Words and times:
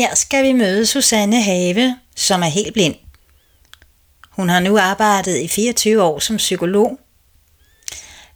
Her 0.00 0.14
skal 0.14 0.44
vi 0.44 0.52
møde 0.52 0.86
Susanne 0.86 1.42
Have, 1.42 1.96
som 2.16 2.42
er 2.42 2.46
helt 2.46 2.72
blind. 2.72 2.94
Hun 4.30 4.48
har 4.48 4.60
nu 4.60 4.78
arbejdet 4.78 5.38
i 5.38 5.48
24 5.48 6.02
år 6.02 6.18
som 6.18 6.36
psykolog. 6.36 7.00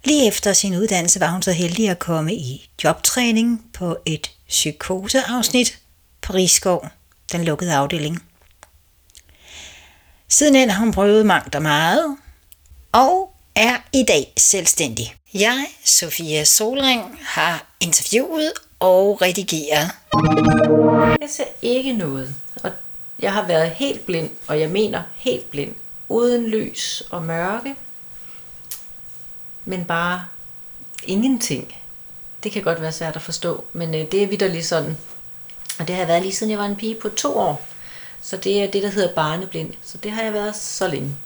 Lige 0.05 0.27
efter 0.27 0.53
sin 0.53 0.77
uddannelse 0.77 1.21
var 1.21 1.31
hun 1.31 1.43
så 1.43 1.53
heldig 1.53 1.89
at 1.89 1.99
komme 1.99 2.35
i 2.35 2.71
jobtræning 2.85 3.71
på 3.73 3.97
et 4.07 4.31
psykoseafsnit 4.49 5.79
på 6.23 6.33
Rigskov, 6.33 6.89
den 7.33 7.45
lukkede 7.45 7.75
afdeling. 7.75 8.23
Sidenhen 10.29 10.71
har 10.71 10.81
hun 10.81 10.93
prøvet 10.93 11.27
mangt 11.27 11.55
og 11.55 11.63
meget, 11.63 12.17
og 12.93 13.37
er 13.55 13.77
i 13.93 14.05
dag 14.09 14.33
selvstændig. 14.37 15.15
Jeg, 15.35 15.67
Sofia 15.85 16.45
Solring, 16.45 17.19
har 17.23 17.75
interviewet 17.81 18.53
og 18.85 19.23
redigeret. 19.23 19.91
Jeg 21.21 21.31
ser 21.31 21.45
ikke 21.63 21.93
noget, 21.93 22.35
og 22.63 22.71
jeg 23.19 23.33
har 23.33 23.47
været 23.47 23.71
helt 23.71 24.07
blind, 24.07 24.31
og 24.47 24.61
jeg 24.61 24.71
mener 24.71 25.03
helt 25.15 25.51
blind, 25.51 25.75
uden 26.09 26.47
lys 26.47 27.03
og 27.11 27.23
mørke, 27.23 27.75
men 29.65 29.85
bare 29.85 30.25
ingenting. 31.05 31.75
Det 32.43 32.53
kan 32.53 32.63
godt 32.63 32.81
være 32.81 32.93
svært 32.93 33.17
at 33.17 33.23
forstå, 33.23 33.65
men 33.73 33.95
øh, 33.95 34.01
det 34.13 34.23
er 34.23 34.27
vidderligt 34.27 34.67
sådan. 34.67 34.97
Og 35.79 35.89
det 35.89 35.95
har 35.95 36.03
jeg 36.03 36.09
været 36.09 36.23
lige 36.23 36.35
siden 36.35 36.51
jeg 36.51 36.59
var 36.59 36.67
en 36.67 36.77
pige 36.77 36.95
på 36.95 37.09
to 37.09 37.39
år. 37.39 37.67
Så 38.23 38.37
det 38.37 38.63
er 38.63 38.71
det, 38.71 38.83
der 38.83 38.89
hedder 38.89 39.15
barneblind. 39.15 39.73
Så 39.83 39.99
det 39.99 40.11
har 40.11 40.23
jeg 40.23 40.33
været 40.33 40.57
så 40.57 40.89
længe. 40.89 41.17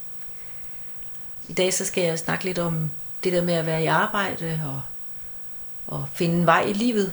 I 1.49 1.53
dag 1.53 1.75
så 1.75 1.85
skal 1.85 2.05
jeg 2.05 2.19
snakke 2.19 2.45
lidt 2.45 2.59
om 2.59 2.91
det 3.25 3.33
der 3.33 3.43
med 3.43 3.55
at 3.55 3.67
være 3.67 3.83
i 3.83 3.87
arbejde 3.87 4.61
og, 4.65 4.81
og 5.87 6.07
finde 6.13 6.35
en 6.35 6.47
vej 6.47 6.63
i 6.63 6.73
livet. 6.73 7.13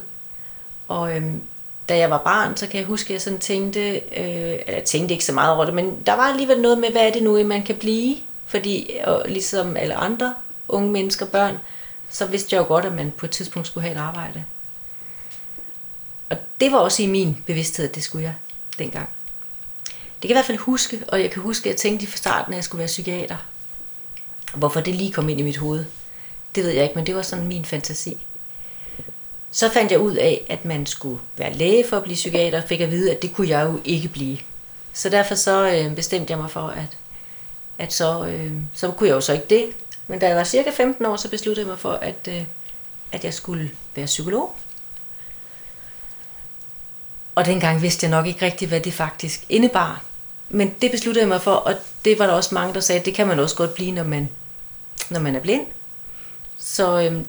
Og 0.88 1.16
øhm, 1.16 1.40
da 1.88 1.96
jeg 1.96 2.10
var 2.10 2.18
barn, 2.18 2.56
så 2.56 2.66
kan 2.66 2.78
jeg 2.78 2.86
huske, 2.86 3.06
at 3.06 3.12
jeg 3.12 3.20
sådan 3.20 3.38
tænkte, 3.38 3.80
øh, 4.16 4.58
jeg 4.68 4.82
tænkte 4.84 5.12
ikke 5.14 5.24
så 5.24 5.32
meget 5.32 5.54
over 5.54 5.64
det, 5.64 5.74
men 5.74 6.02
der 6.06 6.12
var 6.12 6.22
alligevel 6.22 6.60
noget 6.60 6.78
med, 6.78 6.90
hvad 6.90 7.06
er 7.06 7.12
det 7.12 7.22
nu, 7.22 7.44
man 7.44 7.62
kan 7.62 7.76
blive? 7.76 8.16
Fordi 8.46 8.90
og 9.04 9.22
ligesom 9.28 9.76
alle 9.76 9.94
andre 9.94 10.34
unge 10.68 10.90
mennesker, 10.90 11.26
børn, 11.26 11.58
så 12.10 12.26
vidste 12.26 12.56
jeg 12.56 12.60
jo 12.60 12.66
godt, 12.66 12.84
at 12.84 12.94
man 12.94 13.12
på 13.16 13.26
et 13.26 13.32
tidspunkt 13.32 13.68
skulle 13.68 13.82
have 13.82 13.96
et 13.96 14.00
arbejde. 14.00 14.44
Og 16.30 16.36
det 16.60 16.72
var 16.72 16.78
også 16.78 17.02
i 17.02 17.06
min 17.06 17.42
bevidsthed, 17.46 17.88
at 17.88 17.94
det 17.94 18.02
skulle 18.02 18.24
jeg 18.24 18.34
dengang. 18.78 19.08
Det 20.22 20.22
kan 20.22 20.30
jeg 20.30 20.30
i 20.30 20.32
hvert 20.32 20.44
fald 20.44 20.58
huske, 20.58 21.04
og 21.08 21.20
jeg 21.20 21.30
kan 21.30 21.42
huske, 21.42 21.68
at 21.68 21.72
jeg 21.72 21.76
tænkte 21.76 22.06
fra 22.06 22.16
starten, 22.16 22.52
at 22.52 22.56
jeg 22.56 22.64
skulle 22.64 22.78
være 22.78 22.86
psykiater. 22.86 23.36
Hvorfor 24.54 24.80
det 24.80 24.94
lige 24.94 25.12
kom 25.12 25.28
ind 25.28 25.40
i 25.40 25.42
mit 25.42 25.56
hoved, 25.56 25.84
det 26.54 26.64
ved 26.64 26.70
jeg 26.70 26.82
ikke, 26.82 26.94
men 26.94 27.06
det 27.06 27.16
var 27.16 27.22
sådan 27.22 27.46
min 27.46 27.64
fantasi. 27.64 28.25
Så 29.56 29.68
fandt 29.68 29.92
jeg 29.92 30.00
ud 30.00 30.14
af, 30.14 30.46
at 30.48 30.64
man 30.64 30.86
skulle 30.86 31.18
være 31.36 31.52
læge 31.52 31.84
for 31.88 31.96
at 31.96 32.02
blive 32.02 32.14
psykiater, 32.14 32.62
og 32.62 32.68
fik 32.68 32.80
at 32.80 32.90
vide, 32.90 33.10
at 33.10 33.22
det 33.22 33.34
kunne 33.34 33.48
jeg 33.48 33.66
jo 33.66 33.80
ikke 33.84 34.08
blive. 34.08 34.38
Så 34.92 35.08
derfor 35.08 35.34
så 35.34 35.70
øh, 35.70 35.94
bestemte 35.94 36.30
jeg 36.30 36.38
mig 36.38 36.50
for, 36.50 36.68
at, 36.68 36.96
at 37.78 37.92
så, 37.92 38.26
øh, 38.26 38.52
så 38.74 38.90
kunne 38.90 39.08
jeg 39.08 39.14
jo 39.14 39.20
så 39.20 39.32
ikke 39.32 39.46
det. 39.50 39.66
Men 40.06 40.18
da 40.18 40.28
jeg 40.28 40.36
var 40.36 40.44
cirka 40.44 40.70
15 40.70 41.06
år, 41.06 41.16
så 41.16 41.30
besluttede 41.30 41.66
jeg 41.66 41.70
mig 41.70 41.78
for, 41.78 41.92
at, 41.92 42.28
øh, 42.28 42.44
at 43.12 43.24
jeg 43.24 43.34
skulle 43.34 43.70
være 43.94 44.06
psykolog. 44.06 44.56
Og 47.34 47.46
dengang 47.46 47.82
vidste 47.82 48.04
jeg 48.04 48.10
nok 48.10 48.26
ikke 48.26 48.44
rigtigt, 48.44 48.68
hvad 48.68 48.80
det 48.80 48.92
faktisk 48.92 49.44
indebar. 49.48 50.02
Men 50.48 50.74
det 50.82 50.90
besluttede 50.90 51.22
jeg 51.22 51.28
mig 51.28 51.42
for, 51.42 51.54
og 51.54 51.74
det 52.04 52.18
var 52.18 52.26
der 52.26 52.32
også 52.32 52.54
mange, 52.54 52.74
der 52.74 52.80
sagde, 52.80 52.98
at 52.98 53.06
det 53.06 53.14
kan 53.14 53.26
man 53.26 53.38
også 53.38 53.56
godt 53.56 53.74
blive, 53.74 53.92
når 53.92 54.04
man, 54.04 54.28
når 55.10 55.20
man 55.20 55.36
er 55.36 55.40
blind. 55.40 55.66
Så 56.58 57.00
øh, 57.00 57.24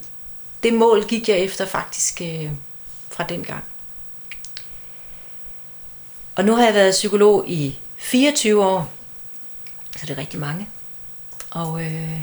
det 0.63 0.73
mål 0.73 1.07
gik 1.07 1.29
jeg 1.29 1.39
efter 1.39 1.65
faktisk 1.65 2.21
øh, 2.21 2.51
fra 3.09 3.23
den 3.23 3.43
gang. 3.43 3.63
Og 6.35 6.45
nu 6.45 6.55
har 6.55 6.65
jeg 6.65 6.73
været 6.73 6.91
psykolog 6.91 7.49
i 7.49 7.79
24 7.97 8.65
år, 8.65 8.91
så 9.95 10.05
det 10.05 10.09
er 10.09 10.17
rigtig 10.17 10.39
mange. 10.39 10.67
Og 11.51 11.81
øh, 11.81 12.21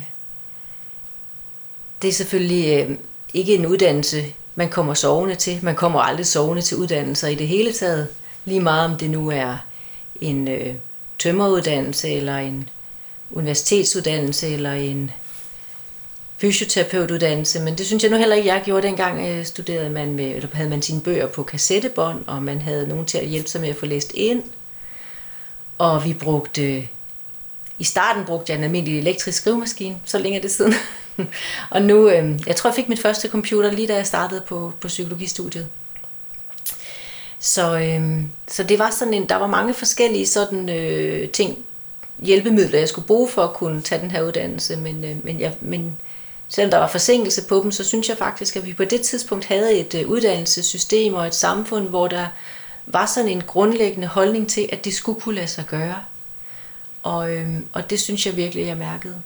det 2.03 2.09
er 2.09 2.13
selvfølgelig 2.13 2.85
øh, 2.85 2.97
ikke 3.35 3.55
en 3.55 3.67
uddannelse, 3.67 4.35
man 4.55 4.71
kommer 4.71 4.95
sovende 4.95 5.35
til. 5.35 5.59
Man 5.63 5.75
kommer 5.75 6.01
aldrig 6.01 6.27
sovende 6.27 6.63
til 6.63 6.77
uddannelser 6.77 7.29
i 7.29 7.35
det 7.35 7.49
hele 7.49 7.73
taget. 7.73 8.09
Lige 8.45 8.61
meget 8.61 8.91
om 8.91 8.97
det 8.97 9.11
nu 9.11 9.31
er 9.31 9.57
en 10.21 10.49
øh, 10.49 10.75
tømmeruddannelse, 11.19 12.11
eller 12.11 12.37
en 12.37 12.69
universitetsuddannelse, 13.31 14.49
eller 14.49 14.73
en 14.73 15.11
fysioterapeutuddannelse, 16.37 17.61
men 17.61 17.79
det 17.79 17.87
synes 17.87 18.03
jeg 18.03 18.11
nu 18.11 18.17
heller 18.17 18.37
ikke, 18.37 18.49
jeg 18.49 18.63
gjorde 18.65 18.87
dengang. 18.87 19.29
Øh, 19.29 19.45
studerede 19.45 19.91
man 19.91 20.15
med, 20.15 20.25
eller 20.25 20.49
havde 20.53 20.71
man 20.71 20.83
sine 20.83 21.01
bøger 21.01 21.27
på 21.27 21.43
kassettebånd, 21.43 22.25
og 22.27 22.43
man 22.43 22.61
havde 22.61 22.89
nogen 22.89 23.07
til 23.07 23.19
at 23.19 23.27
hjælpe 23.27 23.49
sig 23.49 23.61
med 23.61 23.69
at 23.69 23.77
få 23.77 23.87
læst 23.87 24.13
ind. 24.15 24.43
Og 25.79 26.05
vi 26.05 26.15
brugte, 26.15 26.89
i 27.79 27.85
starten 27.85 28.25
brugte 28.25 28.53
jeg 28.53 28.59
en 28.59 28.65
almindelig 28.65 28.99
elektrisk 28.99 29.39
skrivemaskine, 29.39 29.97
så 30.05 30.19
længe 30.19 30.39
er 30.39 30.43
det 30.43 30.51
siden. 30.51 30.75
og 31.71 31.83
nu, 31.83 32.09
øh, 32.09 32.41
jeg 32.47 32.57
tror 32.57 32.71
jeg 32.71 32.75
fik 32.75 32.89
mit 32.89 33.01
første 33.01 33.29
computer 33.29 33.73
lige 33.73 33.89
da 33.89 33.95
jeg 33.95 34.07
startede 34.07 34.43
på, 34.49 34.73
på 34.81 34.89
psykologistudiet. 34.89 35.69
Så, 37.39 37.79
øhm, 37.79 38.31
så 38.49 38.63
det 38.63 38.79
var 38.79 38.91
sådan 38.91 39.15
en, 39.15 39.29
der 39.29 39.37
var 39.37 39.47
mange 39.47 39.75
forskellige 39.75 40.27
sådan 40.27 40.69
øh, 40.69 41.29
ting, 41.29 41.59
hjælpemidler, 42.19 42.79
jeg 42.79 42.89
skulle 42.89 43.07
bruge 43.07 43.29
for 43.29 43.43
at 43.43 43.55
kunne 43.55 43.83
tage 43.83 44.01
den 44.01 44.11
her 44.11 44.23
uddannelse, 44.23 44.77
men, 44.77 45.05
øh, 45.05 45.25
men, 45.25 45.41
jeg, 45.41 45.53
men 45.61 45.97
selvom 46.55 46.71
der 46.71 46.79
var 46.79 46.89
forsinkelse 46.89 47.43
på 47.49 47.61
dem, 47.63 47.73
så 47.73 47.85
synes 47.85 48.09
jeg 48.09 48.17
faktisk, 48.17 48.57
at 48.57 48.67
vi 48.67 48.73
på 48.73 48.85
det 48.85 49.01
tidspunkt 49.01 49.45
havde 49.45 49.79
et 49.79 49.95
øh, 49.95 50.09
uddannelsessystem 50.09 51.15
og 51.15 51.27
et 51.27 51.35
samfund, 51.35 51.89
hvor 51.89 52.09
der 52.09 52.27
var 52.87 53.07
sådan 53.07 53.31
en 53.31 53.41
grundlæggende 53.41 54.07
holdning 54.07 54.49
til, 54.49 54.69
at 54.73 54.85
det 54.85 54.95
skulle 54.95 55.21
kunne 55.21 55.35
lade 55.35 55.47
sig 55.47 55.65
gøre. 55.67 56.05
Og, 57.03 57.33
øh, 57.33 57.49
og 57.73 57.91
det 57.91 58.01
synes 58.01 58.27
jeg 58.27 58.37
virkelig, 58.37 58.67
jeg 58.67 58.77
mærkede. 58.77 59.23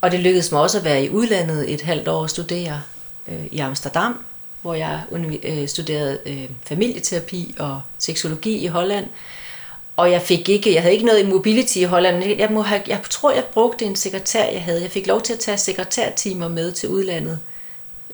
Og 0.00 0.10
det 0.10 0.20
lykkedes 0.20 0.52
mig 0.52 0.60
også 0.60 0.78
at 0.78 0.84
være 0.84 1.04
i 1.04 1.10
udlandet 1.10 1.72
et 1.72 1.80
halvt 1.80 2.08
år 2.08 2.22
og 2.22 2.30
studere 2.30 2.82
øh, 3.28 3.46
i 3.46 3.58
Amsterdam, 3.58 4.24
hvor 4.62 4.74
jeg 4.74 5.02
øh, 5.42 5.68
studerede 5.68 6.18
øh, 6.26 6.48
familieterapi 6.66 7.54
og 7.58 7.82
seksologi 7.98 8.58
i 8.58 8.66
Holland. 8.66 9.06
Og 9.96 10.10
jeg 10.10 10.22
fik 10.22 10.48
ikke, 10.48 10.74
jeg 10.74 10.82
havde 10.82 10.94
ikke 10.94 11.06
noget 11.06 11.20
i 11.20 11.26
mobility 11.26 11.76
i 11.76 11.82
Holland. 11.82 12.24
Jeg, 12.24 12.50
må 12.50 12.62
have, 12.62 12.82
jeg 12.86 13.00
tror, 13.10 13.32
jeg 13.32 13.44
brugte 13.44 13.84
en 13.84 13.96
sekretær, 13.96 14.44
jeg 14.44 14.62
havde. 14.62 14.82
Jeg 14.82 14.90
fik 14.90 15.06
lov 15.06 15.22
til 15.22 15.32
at 15.32 15.38
tage 15.38 15.58
sekretærtimer 15.58 16.48
med 16.48 16.72
til 16.72 16.88
udlandet. 16.88 17.38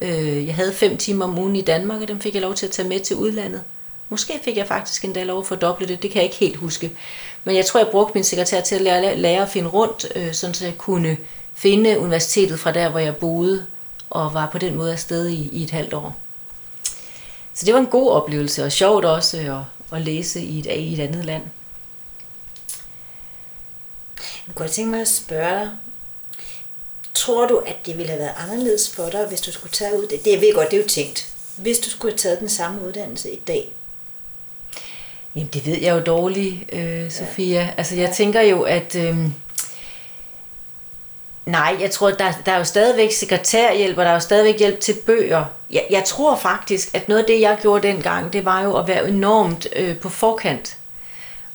Øh, 0.01 0.47
jeg 0.47 0.55
havde 0.55 0.73
fem 0.73 0.97
timer 0.97 1.25
om 1.25 1.39
ugen 1.39 1.57
i 1.57 1.63
Danmark, 1.63 2.03
og 2.03 2.09
dem 2.09 2.21
fik 2.21 2.35
jeg 2.35 2.43
lov 2.43 2.55
til 2.55 2.67
at 2.67 2.73
tage 2.73 2.89
med 2.89 3.01
til 3.01 3.17
udlandet. 3.17 3.63
Måske 4.09 4.41
fik 4.43 4.57
jeg 4.57 4.67
faktisk 4.67 5.05
endda 5.05 5.25
lov 5.25 5.39
at 5.39 5.47
fordoble 5.47 5.89
det, 5.89 6.03
det 6.03 6.11
kan 6.11 6.17
jeg 6.17 6.25
ikke 6.25 6.37
helt 6.37 6.57
huske. 6.57 6.93
Men 7.45 7.57
jeg 7.57 7.67
tror, 7.67 7.81
jeg 7.81 7.89
brugte 7.89 8.15
min 8.15 8.25
sekretær 8.25 8.61
til 8.61 8.75
at 8.75 8.81
lære, 8.81 9.17
lære 9.17 9.43
at 9.43 9.49
finde 9.49 9.69
rundt, 9.69 10.07
øh, 10.17 10.33
sådan 10.33 10.55
så 10.55 10.65
jeg 10.65 10.79
kunne 10.79 11.17
finde 11.55 11.99
universitetet 11.99 12.61
fra 12.61 12.73
der, 12.73 12.89
hvor 12.89 12.99
jeg 12.99 13.17
boede, 13.17 13.67
og 14.11 14.35
var 14.35 14.49
på 14.53 14.59
den 14.59 14.75
måde 14.75 14.93
afsted 14.93 15.29
i, 15.29 15.49
i 15.53 15.63
et 15.63 15.71
halvt 15.71 15.95
år. 15.95 16.17
Så 17.55 17.67
det 17.67 17.75
var 17.75 17.81
en 17.81 17.87
god 17.87 18.11
oplevelse, 18.11 18.65
og 18.65 18.73
sjovt 18.73 19.05
også 19.05 19.39
øh, 19.39 19.59
at, 19.59 19.65
at 19.93 20.01
læse 20.01 20.41
i 20.41 20.59
et, 20.59 20.67
i 20.67 20.93
et 20.93 21.01
andet 21.01 21.25
land. 21.25 21.43
Jeg 24.51 24.55
kunne 24.55 24.69
tænke 24.69 24.91
mig 24.91 25.01
at 25.01 25.09
spørge 25.09 25.61
dig, 25.61 25.71
tror 27.15 27.47
du, 27.47 27.57
at 27.67 27.77
det 27.87 27.97
ville 27.99 28.09
have 28.09 28.21
været 28.21 28.35
anderledes 28.39 28.95
for 28.95 29.09
dig, 29.09 29.27
hvis 29.29 29.41
du 29.41 29.53
skulle 29.53 29.73
tage 29.73 29.99
ud 29.99 30.07
det? 30.07 30.27
Jeg 30.27 30.41
ved 30.41 30.55
godt, 30.55 30.71
det 30.71 30.79
er 30.79 30.83
jo 30.83 30.89
tænkt. 30.89 31.35
Hvis 31.57 31.79
du 31.79 31.91
skulle 31.91 32.13
have 32.13 32.19
taget 32.19 32.41
den 32.41 32.49
samme 32.49 32.87
uddannelse 32.87 33.31
i 33.31 33.39
dag? 33.47 33.73
Jamen, 35.35 35.49
det 35.53 35.67
ved 35.67 35.79
jeg 35.79 35.95
jo 35.97 36.01
dårligt, 36.01 36.73
øh, 36.73 37.11
Sofia. 37.11 37.61
Ja. 37.61 37.71
Altså, 37.77 37.95
jeg 37.95 38.13
tænker 38.15 38.41
jo, 38.41 38.63
at... 38.63 38.95
Øh, 38.95 39.17
Nej, 41.47 41.77
jeg 41.81 41.91
tror, 41.91 42.11
der, 42.11 42.33
der 42.47 42.53
er 42.53 42.59
jo 42.59 42.65
stadigvæk 42.65 43.13
sekretærhjælp, 43.13 43.99
og 43.99 44.05
der 44.05 44.11
er 44.11 44.15
jo 44.15 44.21
stadigvæk 44.21 44.59
hjælp 44.59 44.81
til 44.81 44.95
bøger. 45.07 45.45
Jeg, 45.71 45.87
jeg 45.91 46.05
tror 46.05 46.37
faktisk, 46.37 46.95
at 46.95 47.09
noget 47.09 47.21
af 47.21 47.27
det, 47.27 47.41
jeg 47.41 47.59
gjorde 47.63 47.89
dengang, 47.89 48.33
det 48.33 48.45
var 48.45 48.63
jo 48.63 48.77
at 48.77 48.89
være 48.89 49.09
enormt 49.09 49.67
øh, 49.77 49.99
på 49.99 50.09
forkant. 50.09 50.77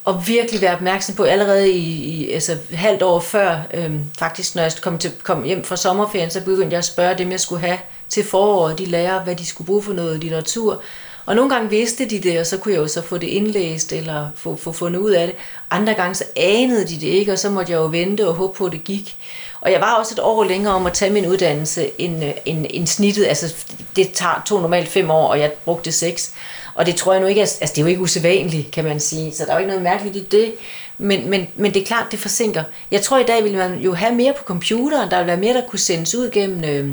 Og 0.05 0.27
virkelig 0.27 0.61
være 0.61 0.73
opmærksom 0.73 1.15
på 1.15 1.23
allerede 1.23 1.71
i, 1.71 1.89
i 2.03 2.31
altså, 2.31 2.57
halvt 2.73 3.01
år 3.01 3.19
før, 3.19 3.59
øhm, 3.73 4.03
faktisk 4.19 4.55
når 4.55 4.61
jeg 4.61 4.71
kom, 4.81 4.97
til, 4.97 5.11
kom 5.23 5.43
hjem 5.43 5.63
fra 5.63 5.75
sommerferien, 5.75 6.31
så 6.31 6.41
begyndte 6.41 6.73
jeg 6.73 6.77
at 6.77 6.85
spørge 6.85 7.17
dem, 7.17 7.31
jeg 7.31 7.39
skulle 7.39 7.61
have 7.61 7.77
til 8.09 8.23
foråret, 8.23 8.77
de 8.77 8.85
lærer, 8.85 9.23
hvad 9.23 9.35
de 9.35 9.45
skulle 9.45 9.65
bruge 9.65 9.83
for 9.83 9.93
noget 9.93 10.19
litteratur. 10.19 10.81
Og 11.25 11.35
nogle 11.35 11.55
gange 11.55 11.69
vidste 11.69 12.09
de 12.09 12.19
det, 12.19 12.39
og 12.39 12.45
så 12.45 12.57
kunne 12.57 12.73
jeg 12.73 12.81
jo 12.81 12.87
så 12.87 13.01
få 13.01 13.17
det 13.17 13.27
indlæst, 13.27 13.91
eller 13.93 14.27
få, 14.35 14.55
få 14.55 14.71
fundet 14.71 14.99
ud 14.99 15.11
af 15.11 15.27
det. 15.27 15.35
Andre 15.71 15.93
gange 15.93 16.15
så 16.15 16.23
anede 16.35 16.87
de 16.87 16.95
det 16.95 17.07
ikke, 17.07 17.31
og 17.31 17.39
så 17.39 17.49
måtte 17.49 17.71
jeg 17.71 17.77
jo 17.77 17.85
vente 17.85 18.27
og 18.27 18.33
håbe 18.33 18.57
på, 18.57 18.65
at 18.65 18.71
det 18.71 18.83
gik. 18.83 19.17
Og 19.61 19.71
jeg 19.71 19.81
var 19.81 19.93
også 19.93 20.15
et 20.15 20.19
år 20.19 20.43
længere 20.43 20.73
om 20.73 20.85
at 20.85 20.93
tage 20.93 21.11
min 21.11 21.25
uddannelse 21.27 22.01
end, 22.01 22.25
øh, 22.25 22.31
end, 22.45 22.65
end 22.69 22.87
snittet. 22.87 23.25
Altså, 23.25 23.55
det 23.95 24.11
tager, 24.11 24.43
tog 24.45 24.61
normalt 24.61 24.87
fem 24.87 25.11
år, 25.11 25.27
og 25.27 25.39
jeg 25.39 25.51
brugte 25.51 25.91
seks. 25.91 26.33
Og 26.75 26.85
det 26.85 26.95
tror 26.95 27.13
jeg 27.13 27.21
nu 27.21 27.27
ikke, 27.27 27.41
altså 27.41 27.59
det 27.75 27.77
er 27.77 27.81
jo 27.81 27.87
ikke 27.87 28.01
usædvanligt, 28.01 28.71
kan 28.71 28.83
man 28.83 28.99
sige. 28.99 29.33
Så 29.33 29.45
der 29.45 29.51
er 29.51 29.55
jo 29.55 29.59
ikke 29.59 29.67
noget 29.67 29.83
mærkeligt 29.83 30.15
i 30.15 30.27
det. 30.31 30.53
Men, 30.97 31.29
men, 31.29 31.47
men 31.55 31.73
det 31.73 31.81
er 31.81 31.85
klart, 31.85 32.05
det 32.11 32.19
forsinker. 32.19 32.63
Jeg 32.91 33.01
tror 33.01 33.19
i 33.19 33.23
dag 33.23 33.43
ville 33.43 33.57
man 33.57 33.79
jo 33.79 33.93
have 33.93 34.15
mere 34.15 34.33
på 34.37 34.43
computeren. 34.43 35.11
Der 35.11 35.17
ville 35.17 35.27
være 35.27 35.37
mere, 35.37 35.53
der 35.53 35.67
kunne 35.67 35.79
sendes 35.79 36.15
ud 36.15 36.31
gennem 36.31 36.63
øh, 36.63 36.89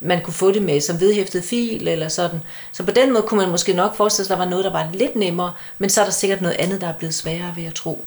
man 0.00 0.22
kunne 0.22 0.34
få 0.34 0.50
det 0.52 0.62
med 0.62 0.80
som 0.80 1.00
vedhæftet 1.00 1.44
fil 1.44 1.88
eller 1.88 2.08
sådan. 2.08 2.40
Så 2.72 2.82
på 2.82 2.90
den 2.90 3.12
måde 3.12 3.22
kunne 3.22 3.40
man 3.40 3.50
måske 3.50 3.72
nok 3.72 3.96
forestille 3.96 4.26
sig, 4.26 4.34
at 4.34 4.38
der 4.38 4.44
var 4.44 4.50
noget, 4.50 4.64
der 4.64 4.72
var 4.72 4.88
lidt 4.92 5.16
nemmere, 5.16 5.52
men 5.78 5.90
så 5.90 6.00
er 6.00 6.04
der 6.04 6.12
sikkert 6.12 6.42
noget 6.42 6.56
andet, 6.58 6.80
der 6.80 6.86
er 6.88 6.92
blevet 6.92 7.14
sværere 7.14 7.54
ved 7.56 7.64
at 7.64 7.74
tro. 7.74 8.04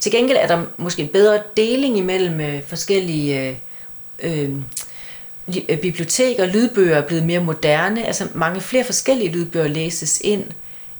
Til 0.00 0.12
gengæld 0.12 0.38
er 0.40 0.46
der 0.46 0.62
måske 0.76 1.02
en 1.02 1.08
bedre 1.08 1.42
deling 1.56 1.98
imellem 1.98 2.40
øh, 2.40 2.62
forskellige 2.66 3.40
øh, 3.40 3.56
øh, 4.22 4.50
Øh, 5.68 5.78
biblioteker. 5.78 6.46
Lydbøger 6.46 6.96
er 6.96 7.06
blevet 7.06 7.24
mere 7.24 7.40
moderne. 7.40 8.06
Altså 8.06 8.28
mange 8.34 8.60
flere 8.60 8.84
forskellige 8.84 9.32
lydbøger 9.32 9.68
læses 9.68 10.20
ind 10.24 10.44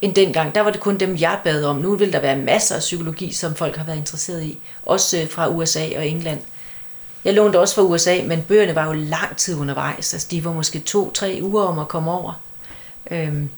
end 0.03 0.15
dengang. 0.15 0.55
Der 0.55 0.61
var 0.61 0.71
det 0.71 0.81
kun 0.81 0.99
dem, 0.99 1.17
jeg 1.17 1.39
bad 1.45 1.65
om. 1.65 1.77
Nu 1.77 1.97
vil 1.97 2.13
der 2.13 2.21
være 2.21 2.37
masser 2.37 2.75
af 2.75 2.81
psykologi, 2.81 3.33
som 3.33 3.55
folk 3.55 3.77
har 3.77 3.85
været 3.85 3.97
interesseret 3.97 4.43
i. 4.43 4.59
Også 4.87 5.21
øh, 5.21 5.31
fra 5.31 5.49
USA 5.49 5.89
og 5.97 6.09
England. 6.09 6.41
Jeg 7.25 7.35
lånte 7.35 7.61
også 7.61 7.75
fra 7.75 7.83
USA, 7.83 8.21
men 8.25 8.43
bøgerne 8.43 8.75
var 8.75 8.87
jo 8.87 8.93
lang 8.93 9.37
tid 9.37 9.57
undervejs. 9.57 10.15
Altså, 10.15 10.29
de 10.31 10.45
var 10.45 10.53
måske 10.53 10.79
to-tre 10.79 11.39
uger 11.43 11.63
om 11.63 11.79
at 11.79 11.89
komme 11.89 12.11
over. 12.11 12.43
Øhm. 13.11 13.49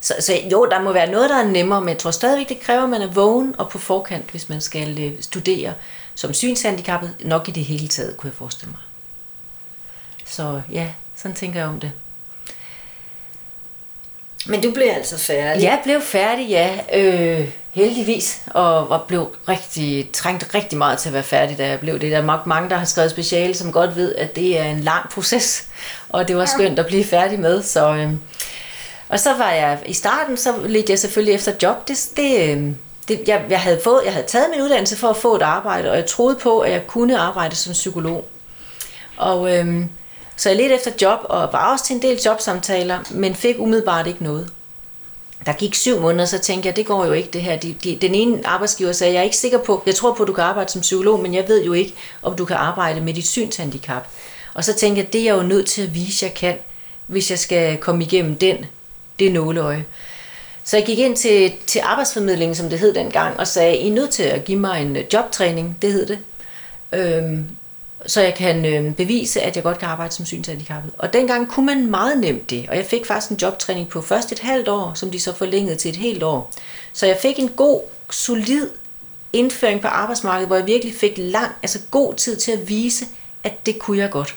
Så, 0.00 0.14
så 0.20 0.34
jo, 0.52 0.68
der 0.70 0.82
må 0.82 0.92
være 0.92 1.10
noget, 1.10 1.30
der 1.30 1.36
er 1.36 1.46
nemmere, 1.46 1.80
men 1.80 1.88
jeg 1.88 1.98
tror 1.98 2.10
stadigvæk, 2.10 2.48
det 2.48 2.60
kræver, 2.60 2.82
at 2.82 2.88
man 2.88 3.02
er 3.02 3.06
vågen 3.12 3.54
og 3.58 3.68
på 3.68 3.78
forkant, 3.78 4.30
hvis 4.30 4.48
man 4.48 4.60
skal 4.60 5.00
øh, 5.00 5.12
studere 5.20 5.72
som 6.14 6.32
synshandicappet. 6.32 7.14
Nok 7.24 7.48
i 7.48 7.50
det 7.50 7.64
hele 7.64 7.88
taget, 7.88 8.16
kunne 8.16 8.28
jeg 8.28 8.34
forestille 8.34 8.70
mig. 8.70 8.80
Så 10.32 10.62
ja, 10.72 10.88
sådan 11.16 11.34
tænker 11.34 11.60
jeg 11.60 11.68
om 11.68 11.80
det. 11.80 11.92
Men 14.46 14.62
du 14.62 14.70
blev 14.70 14.88
altså 14.92 15.18
færdig? 15.18 15.62
Jeg 15.62 15.80
blev 15.84 16.00
færdig, 16.00 16.48
ja. 16.48 16.78
Øh, 16.92 17.48
heldigvis. 17.70 18.42
Og, 18.46 18.88
og 18.88 19.02
blev 19.02 19.36
rigtig, 19.48 20.10
trængte 20.12 20.46
rigtig 20.54 20.78
meget 20.78 20.98
til 20.98 21.08
at 21.08 21.12
være 21.12 21.22
færdig, 21.22 21.58
da 21.58 21.66
jeg 21.66 21.80
blev 21.80 22.00
det. 22.00 22.12
Der 22.12 22.18
er 22.18 22.42
mange, 22.46 22.70
der 22.70 22.76
har 22.76 22.84
skrevet 22.84 23.10
speciale, 23.10 23.54
som 23.54 23.72
godt 23.72 23.96
ved, 23.96 24.14
at 24.14 24.36
det 24.36 24.58
er 24.58 24.64
en 24.64 24.80
lang 24.80 25.10
proces. 25.10 25.64
Og 26.08 26.28
det 26.28 26.36
var 26.36 26.44
skønt 26.44 26.78
at 26.78 26.86
blive 26.86 27.04
færdig 27.04 27.40
med. 27.40 27.62
Så, 27.62 27.94
øh, 27.94 28.12
og 29.08 29.20
så 29.20 29.36
var 29.36 29.50
jeg 29.50 29.78
i 29.86 29.92
starten, 29.92 30.36
så 30.36 30.54
ledte 30.66 30.90
jeg 30.90 30.98
selvfølgelig 30.98 31.34
efter 31.34 31.52
job. 31.62 31.88
Det, 31.88 32.10
det, 32.16 32.40
øh, 32.40 32.72
det, 33.08 33.20
jeg, 33.26 33.44
jeg, 33.50 33.60
havde 33.60 33.80
fået, 33.84 34.00
jeg 34.04 34.12
havde 34.12 34.26
taget 34.26 34.50
min 34.50 34.62
uddannelse 34.62 34.96
for 34.96 35.08
at 35.08 35.16
få 35.16 35.36
et 35.36 35.42
arbejde, 35.42 35.90
og 35.90 35.96
jeg 35.96 36.06
troede 36.06 36.36
på, 36.36 36.60
at 36.60 36.72
jeg 36.72 36.86
kunne 36.86 37.18
arbejde 37.18 37.56
som 37.56 37.72
psykolog. 37.72 38.28
Og 39.16 39.58
øh, 39.58 39.84
så 40.42 40.48
jeg 40.48 40.56
ledte 40.56 40.74
efter 40.74 40.90
job, 41.02 41.18
og 41.24 41.48
var 41.52 41.72
også 41.72 41.84
til 41.84 41.96
en 41.96 42.02
del 42.02 42.20
jobsamtaler, 42.26 42.98
men 43.10 43.34
fik 43.34 43.56
umiddelbart 43.58 44.06
ikke 44.06 44.24
noget. 44.24 44.50
Der 45.46 45.52
gik 45.52 45.74
syv 45.74 46.00
måneder, 46.00 46.24
så 46.24 46.38
tænkte 46.38 46.66
jeg, 46.66 46.76
det 46.76 46.86
går 46.86 47.06
jo 47.06 47.12
ikke 47.12 47.28
det 47.32 47.42
her. 47.42 47.56
De, 47.56 47.74
de, 47.84 47.98
den 48.00 48.14
ene 48.14 48.46
arbejdsgiver 48.46 48.92
sagde, 48.92 49.12
jeg 49.12 49.20
er 49.20 49.24
ikke 49.24 49.36
sikker 49.36 49.58
på, 49.58 49.82
jeg 49.86 49.94
tror 49.94 50.14
på, 50.14 50.22
at 50.22 50.26
du 50.26 50.32
kan 50.32 50.44
arbejde 50.44 50.70
som 50.70 50.80
psykolog, 50.80 51.20
men 51.20 51.34
jeg 51.34 51.48
ved 51.48 51.64
jo 51.64 51.72
ikke, 51.72 51.94
om 52.22 52.36
du 52.36 52.44
kan 52.44 52.56
arbejde 52.56 53.00
med 53.00 53.14
dit 53.14 53.26
synshandicap. 53.26 54.06
Og 54.54 54.64
så 54.64 54.74
tænkte 54.74 55.02
jeg, 55.02 55.12
det 55.12 55.20
er 55.20 55.24
jeg 55.24 55.36
jo 55.36 55.42
nødt 55.42 55.66
til 55.66 55.82
at 55.82 55.94
vise, 55.94 56.24
jeg 56.26 56.34
kan, 56.34 56.58
hvis 57.06 57.30
jeg 57.30 57.38
skal 57.38 57.76
komme 57.76 58.04
igennem 58.04 58.36
den, 58.36 58.66
det 59.18 59.32
nåleøje. 59.32 59.84
Så 60.64 60.76
jeg 60.76 60.86
gik 60.86 60.98
ind 60.98 61.16
til, 61.16 61.52
til 61.66 61.80
arbejdsformidlingen, 61.84 62.54
som 62.54 62.70
det 62.70 62.78
hed 62.78 62.94
dengang, 62.94 63.40
og 63.40 63.46
sagde, 63.46 63.76
I 63.76 63.88
er 63.88 63.92
nødt 63.92 64.10
til 64.10 64.22
at 64.22 64.44
give 64.44 64.58
mig 64.58 64.82
en 64.82 64.96
øh, 64.96 65.04
jobtræning, 65.12 65.78
det 65.82 65.92
hed 65.92 66.06
det. 66.06 66.18
Øhm, 66.92 67.46
så 68.06 68.20
jeg 68.20 68.34
kan 68.34 68.64
øh, 68.64 68.94
bevise, 68.94 69.40
at 69.40 69.56
jeg 69.56 69.62
godt 69.62 69.78
kan 69.78 69.88
arbejde 69.88 70.14
som 70.14 70.26
synshandicappet. 70.26 70.92
Og 70.98 71.12
dengang 71.12 71.48
kunne 71.48 71.66
man 71.66 71.86
meget 71.86 72.18
nemt 72.18 72.50
det, 72.50 72.68
og 72.68 72.76
jeg 72.76 72.84
fik 72.84 73.06
faktisk 73.06 73.30
en 73.30 73.38
jobtræning 73.42 73.88
på 73.88 74.02
først 74.02 74.32
et 74.32 74.38
halvt 74.38 74.68
år, 74.68 74.94
som 74.94 75.10
de 75.10 75.20
så 75.20 75.34
forlængede 75.34 75.76
til 75.76 75.88
et 75.88 75.96
helt 75.96 76.22
år. 76.22 76.52
Så 76.92 77.06
jeg 77.06 77.18
fik 77.22 77.38
en 77.38 77.48
god, 77.48 77.80
solid 78.10 78.68
indføring 79.32 79.80
på 79.80 79.88
arbejdsmarkedet, 79.88 80.48
hvor 80.48 80.56
jeg 80.56 80.66
virkelig 80.66 80.94
fik 80.94 81.12
lang, 81.16 81.52
altså 81.62 81.78
god 81.90 82.14
tid 82.14 82.36
til 82.36 82.52
at 82.52 82.68
vise, 82.68 83.06
at 83.44 83.66
det 83.66 83.78
kunne 83.78 83.98
jeg 83.98 84.10
godt. 84.10 84.34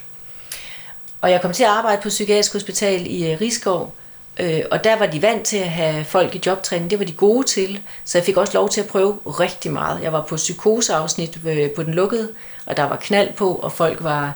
Og 1.20 1.30
jeg 1.30 1.42
kom 1.42 1.52
til 1.52 1.62
at 1.62 1.70
arbejde 1.70 2.02
på 2.02 2.08
Psykiatrisk 2.08 2.52
Hospital 2.52 3.06
i 3.06 3.32
øh, 3.32 3.40
Rigskov, 3.40 3.94
øh, 4.40 4.60
og 4.70 4.84
der 4.84 4.98
var 4.98 5.06
de 5.06 5.22
vant 5.22 5.46
til 5.46 5.56
at 5.56 5.68
have 5.68 6.04
folk 6.04 6.34
i 6.34 6.40
jobtræning, 6.46 6.90
det 6.90 6.98
var 6.98 7.04
de 7.04 7.12
gode 7.12 7.46
til, 7.46 7.80
så 8.04 8.18
jeg 8.18 8.24
fik 8.24 8.36
også 8.36 8.54
lov 8.54 8.68
til 8.68 8.80
at 8.80 8.86
prøve 8.86 9.18
rigtig 9.26 9.72
meget. 9.72 10.02
Jeg 10.02 10.12
var 10.12 10.22
på 10.22 10.36
psykoseafsnit 10.36 11.38
på 11.76 11.82
den 11.82 11.94
lukkede 11.94 12.28
og 12.66 12.76
der 12.76 12.82
var 12.82 12.96
knald 12.96 13.32
på, 13.32 13.54
og 13.54 13.72
folk 13.72 14.04
var 14.04 14.34